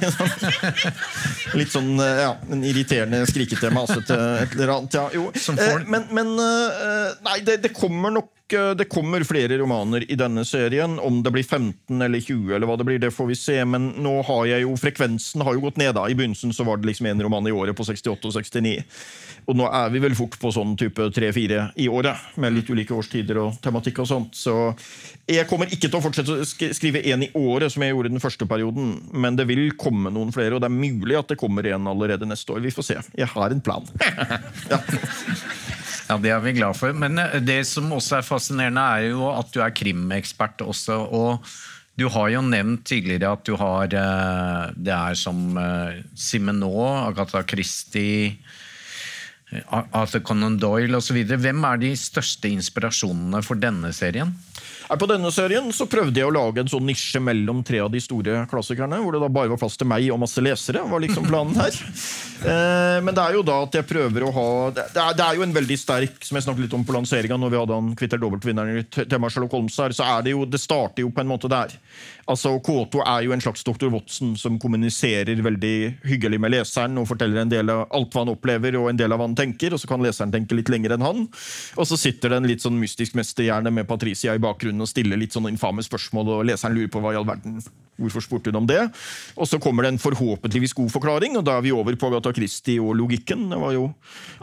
Litt 1.60 1.76
sånn 1.76 1.92
eh, 2.00 2.24
ja, 2.24 2.32
en 2.48 2.64
irriterende 2.64 3.20
skriketema. 3.28 3.82
masete 3.82 4.16
et 4.46 4.56
eller 4.56 4.78
annet. 4.78 4.96
Ja, 4.96 5.10
jo. 5.12 5.28
Men, 5.92 6.08
men 6.08 6.32
nei, 6.40 7.38
det, 7.44 7.60
det 7.66 7.76
kommer 7.76 8.16
nok 8.16 8.32
det 8.48 8.88
kommer 8.88 9.24
flere 9.28 9.58
romaner 9.60 10.04
i 10.10 10.16
denne 10.18 10.44
serien. 10.44 10.98
Om 10.98 11.22
det 11.22 11.32
blir 11.34 11.44
15 11.44 12.02
eller 12.02 12.20
20, 12.20 12.54
eller 12.56 12.68
hva 12.68 12.76
det 12.80 12.86
blir, 12.88 13.00
det 13.02 13.12
får 13.14 13.30
vi 13.30 13.36
se. 13.38 13.56
Men 13.64 13.90
nå 14.00 14.14
har 14.28 14.44
jeg 14.48 14.64
jo 14.64 14.76
frekvensen 14.80 15.44
har 15.44 15.56
jo 15.56 15.64
gått 15.66 15.80
ned. 15.80 15.94
da. 15.98 16.08
I 16.08 16.16
begynnelsen 16.18 16.54
så 16.56 16.64
var 16.64 16.80
det 16.80 16.90
liksom 16.90 17.10
en 17.10 17.22
roman 17.22 17.46
i 17.46 17.54
året 17.54 17.76
på 17.76 17.84
68 17.84 18.30
og 18.30 18.38
69. 18.38 18.76
Og 19.48 19.56
nå 19.56 19.64
er 19.72 19.92
vi 19.92 20.00
vel 20.04 20.16
fort 20.16 20.36
på 20.40 20.50
sånn 20.52 20.74
type 20.76 21.08
3-4 21.16 21.60
i 21.80 21.86
året, 21.88 22.20
med 22.36 22.52
litt 22.52 22.68
ulike 22.68 22.92
årstider 22.92 23.38
og 23.40 23.60
tematikk 23.64 24.02
og 24.04 24.10
sånt. 24.10 24.36
Så 24.36 24.54
jeg 25.28 25.48
kommer 25.48 25.72
ikke 25.72 25.88
til 25.88 25.96
å 25.96 26.02
fortsette 26.04 26.36
å 26.42 26.72
skrive 26.76 27.00
én 27.00 27.24
i 27.24 27.30
året, 27.32 27.72
som 27.72 27.84
jeg 27.84 27.94
gjorde 27.94 28.12
den 28.12 28.24
første 28.24 28.48
perioden. 28.48 28.98
Men 29.12 29.40
det 29.40 29.48
vil 29.48 29.70
komme 29.80 30.12
noen 30.12 30.34
flere, 30.36 30.56
og 30.56 30.64
det 30.64 30.68
er 30.68 30.76
mulig 30.76 31.16
at 31.16 31.32
det 31.32 31.40
kommer 31.40 31.64
en 31.72 31.88
allerede 31.88 32.28
neste 32.28 32.52
år. 32.52 32.60
Vi 32.64 32.74
får 32.76 32.88
se. 32.90 33.00
Jeg 33.16 33.32
har 33.32 33.56
en 33.56 33.64
plan. 33.64 33.88
ja. 34.72 34.82
Ja, 36.08 36.16
Det 36.16 36.30
er 36.32 36.40
vi 36.40 36.54
glad 36.56 36.76
for. 36.78 36.94
Men 36.96 37.20
eh, 37.20 37.40
det 37.44 37.62
som 37.68 37.92
også 37.92 38.18
er 38.18 38.26
fascinerende, 38.26 38.80
er 38.80 39.10
jo 39.12 39.28
at 39.30 39.50
du 39.52 39.60
er 39.64 39.74
krimekspert 39.76 40.64
også. 40.64 41.02
og 41.04 41.44
du 41.98 42.06
har 42.14 42.28
jo 42.30 42.44
nevnt 42.46 42.84
tidligere 42.86 43.32
at 43.34 43.42
du 43.44 43.56
har 43.58 43.90
eh, 43.90 44.74
Det 44.76 44.94
er 44.94 45.18
som 45.18 45.58
eh, 45.58 46.00
Simenot, 46.14 47.10
Agatha 47.10 47.42
Christie, 47.42 48.38
Arthur 49.68 50.20
Conan 50.20 50.58
Doyle 50.60 50.96
osv. 50.96 51.24
Hvem 51.24 51.64
er 51.64 51.80
de 51.80 51.92
største 51.96 52.50
inspirasjonene 52.52 53.42
for 53.42 53.60
denne 53.60 53.92
serien? 53.96 54.34
På 54.88 55.08
denne 55.10 55.30
serien 55.34 55.68
så 55.74 55.84
prøvde 55.90 56.16
jeg 56.16 56.28
å 56.28 56.32
lage 56.32 56.62
en 56.62 56.70
sånn 56.70 56.86
nisje 56.88 57.20
mellom 57.20 57.60
tre 57.66 57.82
av 57.84 57.90
de 57.92 58.00
store 58.00 58.44
klassikerne. 58.48 59.02
Hvor 59.04 59.12
det 59.12 59.20
da 59.20 59.28
bare 59.32 59.52
var 59.52 59.60
plass 59.60 59.76
til 59.76 59.90
meg 59.90 60.08
og 60.14 60.22
masse 60.22 60.40
lesere. 60.40 60.84
var 60.88 61.04
liksom 61.04 61.28
planen 61.28 61.58
her. 61.60 61.76
Eh, 62.38 63.00
men 63.02 63.10
det 63.10 63.18
er 63.18 63.34
jo 63.34 63.40
da 63.42 63.56
at 63.64 63.74
jeg 63.74 63.82
prøver 63.88 64.22
å 64.22 64.28
ha 64.30 64.50
Det 64.70 64.84
er, 64.86 65.16
det 65.18 65.24
er 65.24 65.38
jo 65.40 65.42
en 65.42 65.54
veldig 65.56 65.74
sterk 65.74 66.20
Som 66.22 66.38
jeg 66.38 66.44
snakket 66.44 66.68
litt 66.68 66.76
om 66.76 66.84
på 66.86 66.94
lanseringa, 66.94 67.34
når 67.34 67.50
vi 67.50 67.58
hadde 67.58 67.78
han 67.80 67.88
Kvitter 67.98 68.20
dobbeltvinneren 68.22 68.78
i 68.78 68.84
tema 69.10 69.26
Sherlock 69.26 69.56
Holmes 69.56 69.74
her, 69.82 69.96
så 69.96 70.06
er 70.06 70.22
det 70.22 70.36
jo 70.36 70.44
Det 70.46 70.60
starter 70.62 71.02
jo 71.02 71.10
på 71.10 71.24
en 71.24 71.32
måte 71.32 71.50
der. 71.50 71.74
Altså, 72.28 72.52
K2 72.60 73.00
er 73.08 73.22
jo 73.24 73.32
en 73.32 73.40
slags 73.40 73.64
Dr. 73.64 73.88
Watson 73.88 74.34
som 74.36 74.58
kommuniserer 74.60 75.40
veldig 75.42 75.76
hyggelig 76.10 76.40
med 76.44 76.52
leseren 76.52 77.00
og 77.00 77.08
forteller 77.08 77.40
en 77.40 77.52
del 77.52 77.72
av 77.72 77.86
alt 77.96 78.12
hva 78.12 78.24
han 78.26 78.32
opplever 78.34 78.76
og 78.76 78.90
en 78.90 79.00
del 79.00 79.14
av 79.14 79.20
hva 79.20 79.28
han 79.30 79.36
tenker, 79.38 79.72
og 79.72 79.80
så 79.80 79.88
kan 79.88 80.04
leseren 80.04 80.34
tenke 80.34 80.58
litt 80.58 80.68
lenger 80.68 80.94
enn 80.94 81.06
han. 81.06 81.22
Og 81.80 81.88
så 81.88 81.96
sitter 81.96 82.34
det 82.34 82.40
en 82.42 82.48
litt 82.50 82.64
sånn 82.64 82.76
mystisk 82.76 83.16
mesterhjerne 83.16 83.72
med 83.72 83.88
Patricia 83.88 84.36
i 84.36 84.42
bakgrunnen 84.44 84.77
og 84.84 84.90
stiller 84.90 85.20
litt 85.20 85.36
sånne 85.36 85.52
infame 85.54 85.84
spørsmål, 85.84 86.34
og 86.38 86.48
leseren 86.48 86.76
lurer 86.76 86.92
på 86.92 87.02
hva 87.04 87.14
i 87.14 87.20
all 87.20 87.28
verden 87.28 87.60
Hvorfor 87.98 88.22
spurte 88.22 88.52
hun 88.52 88.60
om 88.60 88.66
det? 88.68 88.78
Og 89.34 89.48
så 89.50 89.58
kommer 89.58 89.82
det 89.82 89.90
en 89.90 89.98
forhåpentligvis 89.98 90.74
god 90.78 90.92
forklaring, 90.94 91.34
og 91.34 91.42
da 91.48 91.56
er 91.58 91.64
vi 91.66 91.74
over 91.74 91.96
på 91.98 92.12
Agatha 92.12 92.30
Christie 92.36 92.78
og 92.78 92.94
logikken. 92.94 93.48
Det 93.50 93.58
var 93.58 93.74
jo 93.74 93.88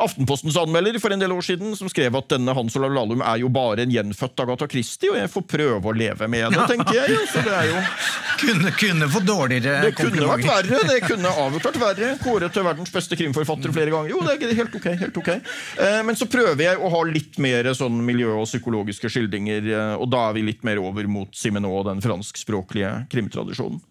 Aftenpostens 0.04 0.58
anmelder 0.60 1.00
for 1.00 1.16
en 1.16 1.22
del 1.24 1.32
år 1.32 1.46
siden 1.48 1.72
som 1.80 1.88
skrev 1.92 2.18
at 2.20 2.28
denne 2.34 2.52
Hans 2.56 2.76
Olav 2.76 2.92
Lahlum 2.92 3.24
er 3.24 3.40
jo 3.40 3.48
bare 3.54 3.86
en 3.86 3.94
gjenfødt 3.94 4.44
Agatha 4.44 4.68
Christie, 4.68 5.14
og 5.14 5.22
jeg 5.22 5.32
får 5.32 5.46
prøve 5.56 5.92
å 5.92 5.96
leve 5.96 6.28
med 6.32 6.52
det, 6.52 6.66
tenker 6.74 7.00
jeg. 7.00 7.16
Så 7.32 7.46
det 7.46 7.56
er 7.56 7.70
jo 7.72 7.80
kunne, 8.42 8.74
kunne 8.76 9.10
få 9.14 9.22
dårligere 9.24 9.86
Det 9.88 9.94
kunne 10.02 10.28
vært 10.28 10.46
verre. 10.50 10.82
Det 10.92 11.00
kunne 11.06 11.32
vært 11.56 11.80
verre. 11.80 12.12
Kåret 12.26 12.56
til 12.56 12.68
verdens 12.68 12.92
beste 12.92 13.16
krimforfatter 13.20 13.72
flere 13.76 13.94
ganger. 13.94 14.12
Jo, 14.12 14.20
det 14.26 14.36
er 14.36 14.60
helt 14.60 14.76
ok. 14.76 14.90
helt 15.00 15.22
ok. 15.22 15.32
Eh, 15.32 16.02
men 16.04 16.20
så 16.20 16.28
prøver 16.28 16.66
jeg 16.66 16.82
å 16.82 16.92
ha 16.92 17.02
litt 17.08 17.40
mer 17.40 17.72
sånn 17.78 18.04
miljø- 18.04 18.36
og 18.36 18.50
psykologiske 18.50 19.12
skildringer, 19.16 19.72
eh, 19.72 19.96
og 19.96 20.10
da 20.12 20.25
er 20.30 20.38
vi 20.38 20.46
litt 20.48 20.64
mer 20.68 20.82
over 20.84 21.08
mot 21.12 21.36
Simenon 21.36 21.72
og 21.72 21.86
den 21.90 22.04
franskspråklige 22.04 22.94
krimtradisjonen. 23.12 23.82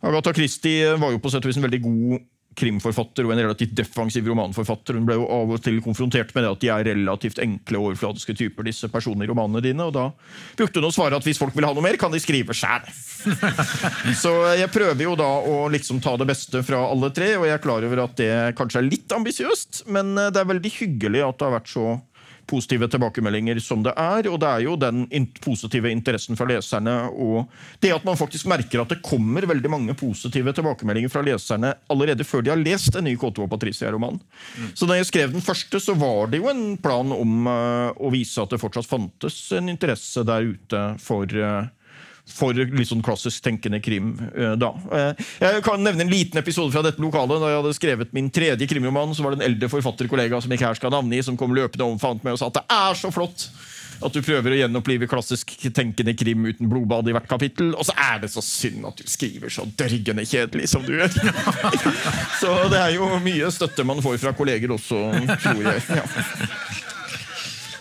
Agatha 0.00 0.32
Christie 0.36 0.94
var 0.96 1.12
jo 1.12 1.20
på 1.20 1.32
sett 1.32 1.44
og 1.44 1.50
vis 1.50 1.58
en 1.60 1.66
veldig 1.66 1.82
god 1.84 2.28
krimforfatter 2.58 3.26
og 3.26 3.32
en 3.32 3.42
relativt 3.44 3.74
defensiv 3.78 4.26
romanforfatter. 4.28 4.96
Hun 4.98 5.06
ble 5.08 5.16
jo 5.20 5.26
av 5.30 5.52
og 5.54 5.62
til 5.62 5.78
konfrontert 5.84 6.32
med 6.34 6.44
det 6.44 6.50
at 6.50 6.64
de 6.64 6.70
er 6.72 6.88
relativt 6.90 7.38
enkle 7.42 7.78
og 7.78 7.90
overfladiske 7.90 8.34
typer, 8.36 8.66
disse 8.66 8.90
personene 8.90 9.26
i 9.26 9.30
romanene 9.30 9.62
dine. 9.64 9.86
Og 9.86 9.94
da 9.94 10.08
brukte 10.58 10.82
hun 10.82 10.88
å 10.90 10.92
svare 10.94 11.20
at 11.20 11.26
hvis 11.26 11.40
folk 11.40 11.54
vil 11.56 11.68
ha 11.68 11.72
noe 11.76 11.84
mer, 11.84 11.98
kan 12.00 12.12
de 12.12 12.20
skrive 12.22 12.56
sjæl. 12.56 12.88
Så 14.22 14.34
jeg 14.58 14.72
prøver 14.74 15.06
jo 15.06 15.16
da 15.20 15.30
å 15.46 15.62
liksom 15.72 16.02
ta 16.02 16.16
det 16.20 16.28
beste 16.30 16.64
fra 16.66 16.82
alle 16.90 17.12
tre, 17.14 17.32
og 17.38 17.46
jeg 17.46 17.56
er 17.56 17.64
klar 17.64 17.86
over 17.86 18.04
at 18.06 18.18
det 18.18 18.34
kanskje 18.58 18.82
er 18.82 18.90
litt 18.90 19.14
ambisiøst, 19.14 19.84
men 19.94 20.16
det 20.18 20.40
er 20.40 20.50
veldig 20.50 20.74
hyggelig 20.80 21.24
at 21.26 21.38
det 21.38 21.48
har 21.48 21.58
vært 21.60 21.70
så 21.70 21.98
positive 22.50 22.88
tilbakemeldinger 22.90 23.60
som 23.62 23.84
det 23.86 23.94
er. 23.96 24.28
Og 24.30 24.40
det 24.42 24.50
er 24.50 24.64
jo 24.66 24.76
den 24.80 25.04
positive 25.40 25.90
interessen 25.92 26.38
fra 26.38 26.48
leserne 26.50 26.96
og 27.10 27.50
det 27.82 27.92
at 27.94 28.06
man 28.06 28.18
faktisk 28.18 28.48
merker 28.50 28.82
at 28.82 28.92
det 28.92 29.00
kommer 29.06 29.46
veldig 29.48 29.70
mange 29.72 29.96
positive 29.98 30.54
tilbakemeldinger 30.56 31.12
fra 31.12 31.24
leserne 31.26 31.74
allerede 31.92 32.26
før 32.26 32.44
de 32.44 32.52
har 32.52 32.60
lest 32.60 32.96
en 32.96 33.06
ny 33.06 33.16
K2 33.20 33.46
og 33.46 33.50
Patricia-roman. 33.52 34.20
Mm. 34.20 34.70
Så 34.74 34.88
da 34.88 34.98
jeg 34.98 35.08
skrev 35.10 35.34
den 35.34 35.44
første, 35.44 35.80
så 35.82 35.94
var 35.98 36.30
det 36.30 36.42
jo 36.42 36.50
en 36.50 36.64
plan 36.80 37.14
om 37.14 37.46
uh, 37.48 37.90
å 37.96 38.12
vise 38.12 38.42
at 38.42 38.52
det 38.52 38.60
fortsatt 38.62 38.88
fantes 38.88 39.38
en 39.56 39.70
interesse 39.72 40.24
der 40.26 40.50
ute 40.52 40.82
for 41.02 41.30
uh, 41.38 41.68
for 42.32 42.56
litt 42.56 42.90
sånn 42.90 43.04
klassisk 43.04 43.44
tenkende 43.44 43.82
krim. 43.84 44.12
Uh, 44.34 44.54
da. 44.60 44.72
Uh, 44.90 45.26
jeg 45.42 45.64
kan 45.66 45.82
nevne 45.82 46.06
en 46.06 46.12
liten 46.12 46.40
episode 46.40 46.72
fra 46.74 46.84
dette 46.86 47.02
lokalet. 47.02 47.40
Da 47.42 47.50
jeg 47.52 47.62
hadde 47.62 47.76
skrevet 47.78 48.14
min 48.16 48.30
tredje 48.34 48.70
krimroman, 48.70 49.14
så 49.16 49.26
var 49.26 49.34
det 49.34 49.42
en 49.42 49.50
eldre 49.50 49.72
forfatterkollega 49.72 50.40
som 50.42 50.54
ikke 50.54 50.70
her 50.70 50.78
skal 50.78 50.94
navne 50.94 51.18
i, 51.18 51.24
som 51.26 51.38
kom 51.40 51.54
løpende 51.56 51.88
omfant 51.88 52.24
meg 52.26 52.36
og 52.36 52.42
sa 52.42 52.50
at 52.50 52.60
det 52.62 52.66
er 52.80 52.98
så 52.98 53.12
flott 53.14 53.50
at 54.00 54.14
du 54.16 54.22
prøver 54.24 54.54
å 54.54 54.58
gjenopplive 54.62 55.08
klassisk 55.10 55.52
tenkende 55.76 56.14
krim 56.16 56.46
uten 56.48 56.70
blodbad 56.70 57.08
i 57.10 57.14
hvert 57.14 57.28
kapittel. 57.28 57.74
Og 57.76 57.84
så 57.88 57.94
er 58.00 58.22
det 58.22 58.30
så 58.32 58.42
synd 58.44 58.86
at 58.88 59.00
du 59.00 59.10
skriver 59.10 59.52
så 59.52 59.66
dørgende 59.76 60.24
kjedelig 60.28 60.70
som 60.72 60.86
du 60.86 60.94
gjør. 60.96 61.12
så 62.40 62.54
det 62.72 62.80
er 62.80 62.94
jo 62.96 63.10
mye 63.20 63.50
støtte 63.52 63.84
man 63.84 64.00
får 64.04 64.16
fra 64.22 64.32
kolleger 64.36 64.72
også, 64.76 65.02
tror 65.44 65.62
jeg. 65.68 65.84
Ja. 66.00 66.06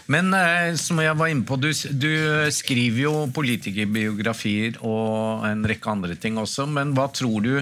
Men 0.09 0.33
eh, 0.33 0.73
som 0.79 0.99
jeg 1.03 1.17
var 1.17 1.29
inne 1.29 1.45
på, 1.45 1.57
du, 1.61 1.69
du, 1.69 2.11
skriver 2.53 3.03
jo 3.03 3.13
politikerbiografier 3.33 4.79
og 4.81 5.45
en 5.49 5.61
rekke 5.69 5.93
andre 5.93 6.17
ting 6.17 6.39
også, 6.41 6.65
men 6.69 6.95
hva 6.97 7.09
tror 7.13 7.45
du 7.45 7.53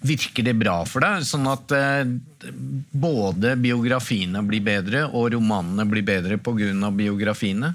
Virker 0.00 0.46
det 0.46 0.54
bra 0.56 0.78
for 0.88 1.04
deg, 1.04 1.26
sånn 1.28 1.44
at 1.50 1.72
eh, 1.76 2.08
både 2.88 3.50
biografiene 3.60 4.40
blir 4.48 4.62
bedre 4.64 5.02
og 5.10 5.34
romanene 5.34 5.84
blir 5.84 6.06
bedre 6.08 6.38
pga. 6.40 6.88
biografiene? 6.88 7.74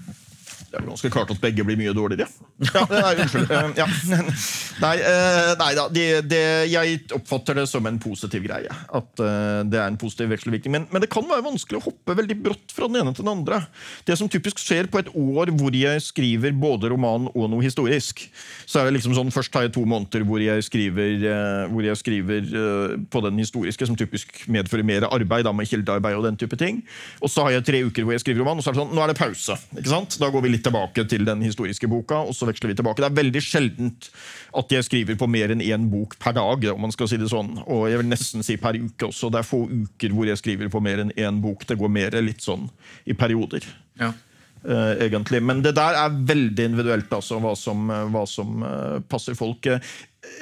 Det 0.76 0.82
er 0.84 0.90
ganske 0.90 1.10
klart 1.14 1.30
at 1.32 1.40
begge 1.40 1.64
blir 1.64 1.78
mye 1.80 1.94
dårligere. 1.96 2.28
Ja, 2.76 2.82
nei, 2.90 3.14
unnskyld. 3.22 3.52
Eh, 3.52 3.70
ja. 3.78 3.86
Nei, 4.84 4.96
eh, 5.00 5.52
nei 5.60 5.70
da. 5.78 5.86
Det, 5.92 6.04
det, 6.28 6.42
jeg 6.68 6.98
oppfatter 7.16 7.56
det 7.62 7.66
som 7.72 7.86
en 7.88 8.00
positiv 8.02 8.44
greie. 8.44 8.72
At 8.96 9.22
uh, 9.24 9.62
det 9.64 9.80
er 9.80 9.88
en 9.88 10.00
positiv 10.00 10.34
vekselvirkning. 10.34 10.74
Men, 10.74 10.88
men, 10.92 11.04
det 11.04 11.10
kan 11.14 11.24
være 11.30 11.46
vanskelig 11.46 11.80
å 11.80 11.86
hoppe 11.86 12.16
veldig 12.18 12.36
brått 12.44 12.74
fra 12.76 12.90
den 12.92 13.00
ene 13.00 13.14
til 13.16 13.24
den 13.24 13.32
andre. 13.32 13.62
Det 14.08 14.18
som 14.20 14.28
typisk 14.32 14.60
skjer 14.60 14.90
på 14.92 15.00
et 15.00 15.12
år 15.12 15.54
hvor 15.56 15.76
jeg 15.76 16.04
skriver 16.04 16.56
både 16.60 16.92
roman 16.92 17.30
og 17.32 17.48
noe 17.54 17.64
historisk, 17.64 18.26
så 18.68 18.82
er 18.82 18.90
det 18.90 18.98
liksom 18.98 19.16
sånn, 19.16 19.32
Først 19.36 19.56
har 19.56 19.66
jeg 19.66 19.76
to 19.76 19.86
måneder 19.88 20.24
hvor 20.28 20.44
jeg 20.44 20.68
skriver, 20.68 21.24
uh, 21.24 21.72
hvor 21.72 21.88
jeg 21.88 22.02
skriver 22.02 22.52
på 23.12 23.24
den 23.24 23.40
historiske, 23.40 23.88
som 23.88 24.00
typisk 24.00 24.44
medfører 24.52 24.88
mer 24.88 25.08
arbeid 25.08 25.48
da, 25.48 25.56
med 25.56 25.72
kildearbeid 25.72 26.20
og 26.20 26.28
den 26.28 26.40
type 26.40 26.60
ting. 26.60 26.84
Og 27.24 27.32
så 27.32 27.48
har 27.48 27.56
jeg 27.56 27.68
tre 27.72 27.84
uker 27.88 28.08
hvor 28.08 28.16
jeg 28.18 28.26
skriver 28.26 28.44
roman, 28.44 28.60
og 28.60 28.66
så 28.66 28.72
er 28.72 28.78
det 28.78 28.84
sånn, 28.84 28.96
nå 28.96 29.04
er 29.06 29.14
det 29.14 29.20
pause. 29.20 29.60
ikke 29.76 29.92
sant? 29.92 30.20
Da 30.20 30.32
går 30.34 30.44
vi 30.44 30.56
litt 30.58 30.65
tilbake 30.66 31.06
til 31.10 31.26
den 31.28 31.44
historiske 31.46 31.90
boka. 31.92 32.22
og 32.28 32.36
så 32.36 32.48
veksler 32.50 32.72
vi 32.72 32.78
tilbake. 32.80 33.02
Det 33.04 33.10
er 33.10 33.22
veldig 33.22 33.42
sjeldent 33.44 34.10
at 34.56 34.72
jeg 34.72 34.88
skriver 34.88 35.18
på 35.20 35.30
mer 35.30 35.54
enn 35.54 35.64
én 35.64 35.88
bok 35.92 36.18
per 36.20 36.36
dag. 36.38 36.66
om 36.74 36.82
man 36.82 36.92
skal 36.92 37.10
si 37.10 37.18
det 37.22 37.32
sånn. 37.32 37.58
Og 37.66 37.88
jeg 37.90 38.02
vil 38.02 38.12
nesten 38.12 38.44
si 38.44 38.58
per 38.58 38.78
uke 38.78 39.10
også. 39.10 39.32
Det 39.32 39.42
er 39.42 39.50
få 39.50 39.66
uker 39.70 40.16
hvor 40.16 40.30
jeg 40.30 40.42
skriver 40.42 40.70
på 40.70 40.82
mer 40.84 41.06
enn 41.06 41.16
én 41.16 41.42
bok. 41.42 41.66
Det 41.66 41.78
går 41.80 41.90
mer 41.90 42.22
litt 42.22 42.42
sånn 42.42 42.70
i 43.06 43.14
perioder. 43.14 43.66
Ja. 44.00 44.14
Uh, 44.66 44.98
egentlig. 44.98 45.44
Men 45.46 45.62
det 45.62 45.76
der 45.78 45.94
er 45.94 46.10
veldig 46.26 46.64
individuelt, 46.72 47.12
altså, 47.14 47.38
hva 47.38 47.54
som, 47.56 47.86
hva 47.86 48.24
som 48.26 48.64
uh, 48.66 49.00
passer 49.06 49.38
folk. 49.38 49.68
Uh, 49.70 49.78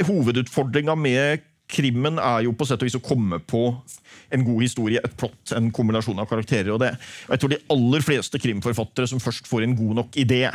Hovedutfordringa 0.08 0.96
med 0.96 1.44
krimmen 1.74 2.22
er 2.22 2.46
jo 2.48 2.54
på 2.58 2.68
sett 2.70 2.82
og 2.82 2.90
vis 2.90 3.00
å 3.00 3.04
komme 3.04 3.42
på 3.42 3.66
en 4.34 4.46
god 4.46 4.62
historie, 4.64 5.02
et 5.04 5.18
plott, 5.18 5.54
en 5.56 5.72
kombinasjon 5.74 6.22
av 6.22 6.30
karakterer. 6.30 6.72
og 6.74 6.80
det. 6.82 6.94
Og 7.28 7.36
jeg 7.36 7.44
tror 7.44 7.54
de 7.54 7.64
aller 7.76 8.06
fleste 8.06 8.42
krimforfattere 8.42 9.10
som 9.10 9.22
først 9.22 9.50
får 9.50 9.66
en 9.66 9.76
god 9.78 10.00
nok 10.02 10.18
idé, 10.18 10.48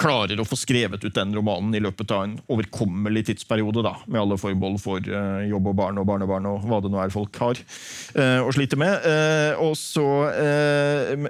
klarer 0.00 0.40
å 0.40 0.46
få 0.48 0.56
skrevet 0.56 1.04
ut 1.04 1.14
den 1.14 1.34
romanen 1.36 1.74
i 1.76 1.82
løpet 1.82 2.10
av 2.14 2.24
en 2.24 2.34
overkommelig 2.50 3.26
tidsperiode, 3.28 3.84
da, 3.84 3.92
med 4.06 4.22
alle 4.22 4.38
forbehold 4.40 4.80
for 4.80 5.04
uh, 5.04 5.44
jobb 5.44 5.68
og 5.68 5.76
barn 5.78 6.00
og 6.00 6.08
barnebarn 6.08 6.48
og 6.48 6.64
hva 6.68 6.80
det 6.82 6.90
nå 6.92 7.00
er 7.02 7.12
folk 7.12 7.36
har 7.42 7.60
uh, 7.60 8.40
å 8.40 8.54
slite 8.56 8.78
med. 8.80 9.04
Uh, 9.04 9.68
og 9.68 9.76
så, 9.78 10.06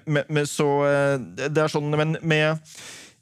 med, 0.07 0.31
med, 0.31 0.47
så 0.49 0.69
Det 1.35 1.59
er 1.59 1.73
sånn, 1.73 1.91
men 1.99 2.17
med 2.23 2.63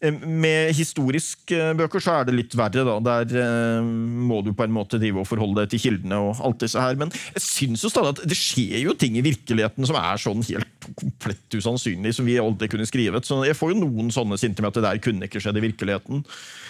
med 0.01 0.73
historiske 0.73 1.57
eh, 1.57 1.75
bøker 1.77 2.01
så 2.01 2.15
er 2.17 2.29
det 2.29 2.37
litt 2.37 2.55
verre. 2.57 2.85
da. 2.87 2.97
Der 3.05 3.35
eh, 3.43 3.85
må 3.85 4.41
du 4.45 4.53
på 4.57 4.65
en 4.65 4.73
måte 4.73 5.01
drive 5.01 5.21
og 5.23 5.29
forholde 5.29 5.63
deg 5.63 5.75
til 5.75 5.83
kildene. 5.85 6.17
og 6.17 6.41
alt 6.47 6.63
disse 6.65 6.81
her. 6.81 6.97
Men 7.01 7.13
jeg 7.35 7.45
synes 7.45 7.85
jo 7.85 7.93
stadig 7.93 8.15
at 8.15 8.25
det 8.33 8.39
skjer 8.39 8.81
jo 8.87 8.97
ting 8.97 9.19
i 9.21 9.25
virkeligheten 9.25 9.89
som 9.89 9.99
er 10.01 10.23
sånn 10.23 10.43
helt 10.49 10.89
komplett 10.97 11.59
usannsynlig, 11.59 12.15
som 12.17 12.29
vi 12.29 12.41
aldri 12.41 12.71
kunne 12.73 12.89
skrevet. 12.89 13.29
Så 13.29 13.43
jeg 13.45 13.59
får 13.59 13.75
jo 13.75 13.85
noen 13.85 14.11
sånne 14.15 14.41
sinte 14.41 14.65
med 14.65 14.73
at 14.73 14.81
det 14.81 14.87
der 14.89 15.05
kunne 15.05 15.29
ikke 15.29 15.43
skjedd 15.43 15.61
i 15.61 15.67
virkeligheten. 15.69 16.25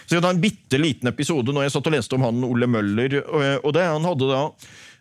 Så 0.05 0.17
jeg 0.17 0.23
hadde 0.23 0.35
en 0.35 0.43
bitte 0.43 0.83
liten 0.83 1.13
episode 1.13 1.55
når 1.55 1.69
jeg 1.69 1.77
satt 1.77 1.91
og 1.91 1.99
leste 1.99 2.19
om 2.19 2.27
han 2.27 2.47
Ole 2.47 2.67
Møller. 2.71 3.21
og 3.63 3.75
det 3.77 3.87
han 3.87 4.07
hadde 4.11 4.31
da 4.31 4.45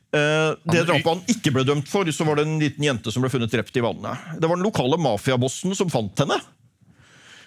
Uh, 0.10 0.58
det 0.65 0.88
drapet 0.88 1.06
han 1.06 1.20
ikke 1.30 1.52
ble 1.54 1.62
dømt 1.68 1.86
for, 1.86 2.08
så 2.10 2.26
var 2.26 2.39
det 2.39 2.48
en 2.48 2.56
liten 2.58 2.82
jente 2.82 3.12
som 3.13 3.22
ble 3.22 3.30
funnet 3.30 3.52
drept 3.54 3.76
i 3.78 3.84
vannet. 3.86 4.39
Det 4.42 4.50
var 4.50 4.58
den 4.58 4.65
lokale 4.65 4.98
mafiabossen 4.98 5.76
som 5.78 5.92
fant 5.94 6.24
henne. 6.24 6.39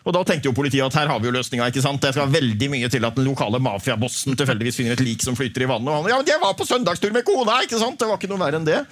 Og 0.02 0.14
Da 0.16 0.22
tenkte 0.26 0.50
jo 0.50 0.54
politiet 0.56 0.82
at 0.84 0.96
her 0.98 1.10
har 1.10 1.20
vi 1.22 1.28
jo 1.28 1.34
løsninga. 1.36 1.68
ikke 1.70 1.82
sant? 1.84 2.02
Det 2.02 2.12
skal 2.16 2.30
veldig 2.32 2.68
mye 2.72 2.90
til 2.90 3.04
at 3.06 3.18
den 3.18 3.28
lokale 3.28 3.60
mafiabossen 3.62 4.36
tilfeldigvis 4.38 4.80
finner 4.80 4.96
et 4.96 5.04
lik 5.04 5.22
som 5.22 5.38
flyter 5.38 5.62
i 5.62 5.70
vannet. 5.70 5.88
Og 5.88 6.00
han, 6.00 6.10
ja, 6.10 6.18
men 6.18 6.32
jeg 6.32 6.42
var 6.42 6.56
på 6.58 6.66
søndagstur 6.66 7.14
med 7.14 7.26
kona! 7.26 7.60
ikke 7.62 7.78
sant? 7.78 8.00
Det 8.00 8.08
var 8.10 8.18
ikke 8.18 8.32
noe 8.32 8.42
verre 8.42 8.58
enn 8.58 8.66
det. 8.66 8.82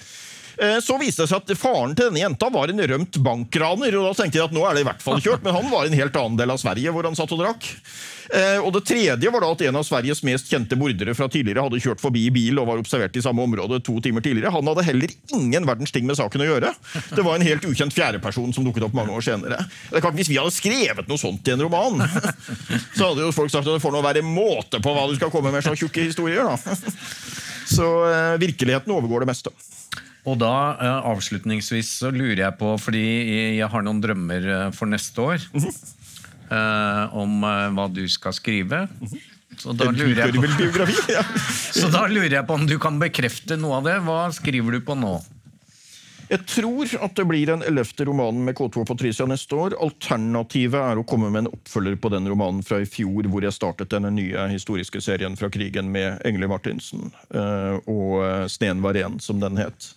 Eh, 0.61 0.77
så 0.83 0.93
viste 1.01 1.23
det 1.25 1.31
seg 1.31 1.41
at 1.41 1.57
faren 1.57 1.95
til 1.97 2.11
denne 2.11 2.21
jenta 2.21 2.51
var 2.53 2.69
en 2.69 2.83
rømt 2.93 3.17
bankraner. 3.25 3.95
og 3.97 4.11
Da 4.11 4.21
tenkte 4.21 4.37
jeg 4.37 4.45
at 4.45 4.53
nå 4.53 4.61
er 4.67 4.77
det 4.77 4.83
i 4.83 4.89
hvert 4.91 5.01
fall 5.01 5.21
kjørt, 5.23 5.41
men 5.41 5.55
han 5.57 5.69
var 5.71 5.87
i 5.87 5.89
en 5.89 5.97
helt 5.97 6.17
annen 6.21 6.37
del 6.37 6.53
av 6.53 6.59
Sverige 6.61 6.93
hvor 6.93 7.07
han 7.07 7.17
satt 7.17 7.33
og 7.33 7.41
drakk. 7.41 7.65
Eh, 8.31 8.59
og 8.61 8.69
Det 8.75 8.83
tredje 8.91 9.31
var 9.33 9.41
da 9.41 9.49
at 9.55 9.63
en 9.65 9.79
av 9.79 9.87
Sveriges 9.87 10.21
mest 10.27 10.51
kjente 10.51 10.77
mordere 10.77 11.15
fra 11.17 11.25
tidligere 11.31 11.65
hadde 11.65 11.81
kjørt 11.81 12.03
forbi 12.03 12.27
i 12.27 12.33
bil 12.35 12.61
og 12.61 12.69
var 12.69 12.83
observert 12.83 13.17
i 13.17 13.23
samme 13.25 13.41
område 13.43 13.81
to 13.83 13.97
timer 14.05 14.21
tidligere. 14.21 14.53
Han 14.53 14.69
hadde 14.69 14.85
heller 14.85 15.15
ingen 15.33 15.65
verdens 15.67 15.95
ting 15.95 16.05
med 16.05 16.19
saken 16.19 16.45
å 16.45 16.51
gjøre. 16.51 16.71
Det 17.09 17.25
var 17.25 17.39
en 17.39 17.47
helt 17.47 17.65
ukjent 17.65 17.97
fjerdeperson 17.97 18.53
som 18.53 18.67
dukket 18.67 18.85
opp 18.85 18.95
mange 18.97 19.17
år 19.17 19.25
senere. 19.25 19.63
Det 19.89 19.97
er 19.97 20.05
klart, 20.05 20.19
Hvis 20.19 20.29
vi 20.29 20.37
hadde 20.37 20.53
skrevet 20.53 21.09
noe 21.09 21.17
sånt 21.19 21.49
i 21.49 21.55
en 21.55 21.65
roman, 21.65 22.05
så 22.95 23.09
hadde 23.09 23.25
jo 23.25 23.33
folk 23.33 23.49
sagt 23.49 23.65
at 23.65 23.73
det 23.73 23.81
får 23.81 23.97
nå 23.97 24.05
være 24.05 24.21
måte 24.21 24.77
på 24.77 24.93
hva 24.93 25.09
du 25.09 25.17
skal 25.17 25.33
komme 25.33 25.49
med 25.51 25.65
så 25.65 25.73
tjukke 25.73 26.05
historier. 26.05 26.45
da. 26.45 26.77
Så 27.71 27.87
eh, 28.05 28.37
virkeligheten 28.41 28.93
overgår 28.93 29.25
det 29.25 29.31
meste. 29.33 29.53
Og 30.27 30.37
da 30.41 30.53
uh, 30.77 31.09
avslutningsvis 31.13 31.95
så 32.03 32.11
lurer 32.13 32.43
jeg 32.43 32.57
på, 32.59 32.75
fordi 32.81 33.05
jeg 33.57 33.71
har 33.73 33.85
noen 33.85 34.03
drømmer 34.03 34.69
for 34.77 34.89
neste 34.89 35.21
år. 35.21 35.49
-hmm 35.53 35.97
uh, 36.51 37.17
om 37.17 37.43
hva 37.75 37.87
du 37.91 38.03
skal 38.11 38.35
skrive. 38.35 38.85
Så 39.61 39.75
da, 39.77 39.91
på, 39.91 39.93
så 41.79 41.89
da 41.91 42.05
lurer 42.09 42.37
jeg 42.39 42.47
på 42.47 42.55
om 42.55 42.63
du 42.65 42.77
kan 42.81 42.97
bekrefte 43.01 43.57
noe 43.59 43.81
av 43.81 43.89
det. 43.89 43.97
Hva 44.07 44.23
skriver 44.33 44.77
du 44.77 44.85
på 44.85 44.95
nå? 44.97 45.17
Jeg 46.31 46.45
tror 46.47 46.87
at 47.03 47.17
det 47.17 47.25
blir 47.27 47.49
en 47.51 47.63
ellevte 47.67 48.05
roman 48.07 48.37
med 48.45 48.55
K2 48.55 48.85
og 48.85 48.87
Patricia 48.87 49.25
neste 49.27 49.57
år. 49.57 49.75
Alternativet 49.83 50.79
er 50.79 51.01
å 51.01 51.05
komme 51.07 51.27
med 51.27 51.43
en 51.43 51.51
oppfølger 51.51 51.97
på 51.99 52.11
den 52.13 52.29
romanen 52.31 52.63
fra 52.63 52.79
i 52.79 52.87
fjor, 52.87 53.27
hvor 53.27 53.43
jeg 53.43 53.55
startet 53.57 53.91
denne 53.91 54.13
nye 54.15 54.47
historiske 54.53 55.03
serien 55.03 55.35
fra 55.39 55.51
krigen 55.51 55.91
med 55.91 56.23
Engle 56.27 56.47
Martinsen. 56.51 57.11
Uh, 57.35 57.83
og 57.83 58.47
Sneen 58.51 58.79
var 58.85 58.95
ren, 58.95 59.19
som 59.19 59.43
den 59.43 59.59
het 59.59 59.91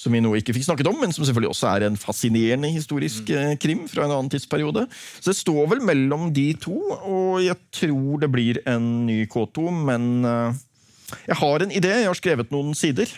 som 0.00 0.14
vi 0.14 0.22
nå 0.22 0.32
ikke 0.38 0.54
fikk 0.56 0.64
snakket 0.64 0.88
om, 0.88 0.96
men 1.02 1.12
som 1.12 1.26
selvfølgelig 1.28 1.52
også 1.52 1.68
er 1.74 1.84
en 1.84 1.98
fascinerende 2.00 2.70
historisk 2.72 3.28
mm. 3.28 3.36
eh, 3.36 3.56
krim 3.60 3.82
fra 3.90 4.06
en 4.06 4.14
annen 4.14 4.30
tidsperiode. 4.32 4.86
Så 5.20 5.32
det 5.32 5.36
står 5.36 5.66
vel 5.74 5.82
mellom 5.84 6.30
de 6.32 6.46
to, 6.56 6.78
og 6.96 7.42
jeg 7.44 7.58
tror 7.82 8.22
det 8.22 8.30
blir 8.32 8.62
en 8.70 8.86
ny 9.04 9.26
K2, 9.28 9.66
men 9.90 10.06
eh, 10.24 10.62
jeg 11.26 11.40
har 11.42 11.64
en 11.64 11.74
idé. 11.74 11.92
Jeg 12.00 12.08
har 12.08 12.16
skrevet 12.16 12.54
noen 12.54 12.72
sider. 12.78 13.12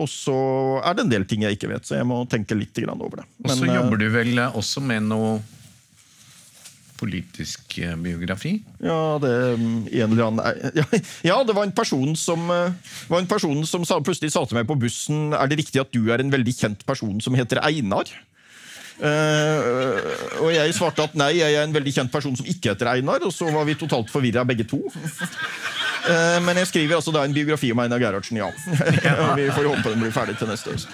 Og 0.00 0.08
så 0.08 0.34
er 0.80 0.96
det 0.96 1.04
en 1.04 1.12
del 1.12 1.26
ting 1.28 1.44
jeg 1.44 1.58
ikke 1.58 1.70
vet, 1.74 1.86
så 1.86 1.98
jeg 1.98 2.08
må 2.08 2.22
tenke 2.30 2.56
litt 2.56 2.78
over 2.88 3.20
det. 3.20 3.26
Og 3.44 3.56
så 3.58 3.68
jobber 3.68 4.00
du 4.00 4.06
vel 4.14 4.40
også 4.48 4.82
med 4.84 5.10
noe 5.10 5.40
politisk 7.00 7.78
eh, 7.80 7.96
biografi? 7.96 8.58
Ja, 8.84 9.18
det, 9.22 9.32
mm, 9.56 10.20
annen, 10.20 10.40
ja, 10.80 10.86
ja, 11.24 11.36
det 11.46 11.56
var 11.56 11.64
en 11.64 11.76
person 11.76 12.12
som, 12.18 12.44
eh, 12.52 12.96
var 13.08 13.22
en 13.22 13.30
person 13.30 13.62
som 13.68 13.86
sa, 13.88 14.00
plutselig 14.04 14.34
sa 14.34 14.44
til 14.44 14.60
meg 14.60 14.68
på 14.68 14.76
bussen 14.80 15.32
Er 15.32 15.48
det 15.50 15.62
riktig 15.62 15.80
at 15.80 15.92
du 15.94 16.10
er 16.12 16.20
en 16.20 16.32
veldig 16.32 16.56
kjent 16.56 16.84
person 16.88 17.16
som 17.24 17.36
heter 17.38 17.62
Einar. 17.64 18.10
Uh, 19.00 19.96
og 20.44 20.50
jeg 20.52 20.74
svarte 20.76 21.06
at 21.06 21.14
nei, 21.16 21.30
jeg 21.38 21.54
er 21.56 21.64
en 21.64 21.72
veldig 21.72 21.92
kjent 21.96 22.12
person 22.12 22.34
som 22.36 22.44
ikke 22.44 22.74
heter 22.74 22.90
Einar. 22.92 23.24
Og 23.24 23.32
så 23.32 23.48
var 23.48 23.64
vi 23.64 23.78
totalt 23.80 24.12
forvirra 24.12 24.44
begge 24.44 24.66
to. 24.68 24.82
Uh, 26.06 26.38
men 26.46 26.60
jeg 26.62 26.70
skriver 26.70 26.98
altså 27.00 27.12
da 27.14 27.24
en 27.26 27.34
biografi 27.36 27.72
om 27.74 27.82
Einar 27.82 28.00
Gerhardsen, 28.02 28.40
ja. 28.40 28.48
vi 29.38 29.50
får 29.52 29.68
håpe 29.72 29.90
den 29.90 30.04
blir 30.04 30.14
ferdig 30.14 30.38
til 30.40 30.50
neste 30.50 30.74
høst. 30.74 30.88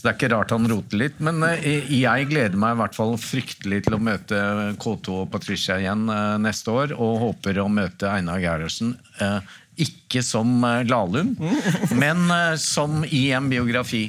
Så 0.00 0.06
det 0.06 0.12
er 0.14 0.16
ikke 0.16 0.28
rart 0.32 0.52
han 0.54 0.64
roter 0.70 0.96
litt. 0.96 1.18
Men 1.20 1.42
eh, 1.44 1.90
jeg 1.92 2.28
gleder 2.30 2.56
meg 2.56 2.72
i 2.72 2.78
hvert 2.80 2.94
fall 2.96 3.18
fryktelig 3.20 3.82
til 3.84 3.98
å 3.98 4.00
møte 4.00 4.38
K2 4.80 5.16
og 5.26 5.26
Patricia 5.28 5.76
igjen 5.76 6.06
eh, 6.08 6.38
neste 6.40 6.72
år. 6.72 6.94
Og 6.96 7.18
håper 7.20 7.60
å 7.60 7.66
møte 7.68 8.08
Einar 8.08 8.40
Gerhardsen. 8.40 8.94
Eh, 9.20 9.58
ikke 9.84 10.22
som 10.24 10.64
Lahlum, 10.88 11.34
men 12.02 12.32
som 12.60 13.04
i 13.04 13.26
en 13.36 13.46
biografi. 13.52 14.06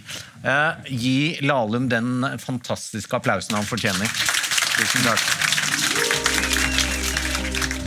Gi 0.88 1.44
Lahlum 1.44 1.92
den 1.92 2.26
fantastiske 2.40 3.20
applausen 3.20 3.60
han 3.60 3.68
fortjener. 3.68 4.08
Tusen 4.80 5.06
takk. 5.06 5.24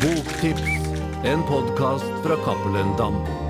Boktips, 0.04 0.83
en 1.24 1.42
podkast 1.42 2.04
fra 2.22 2.36
Cappelen 2.36 2.96
Dam. 2.96 3.43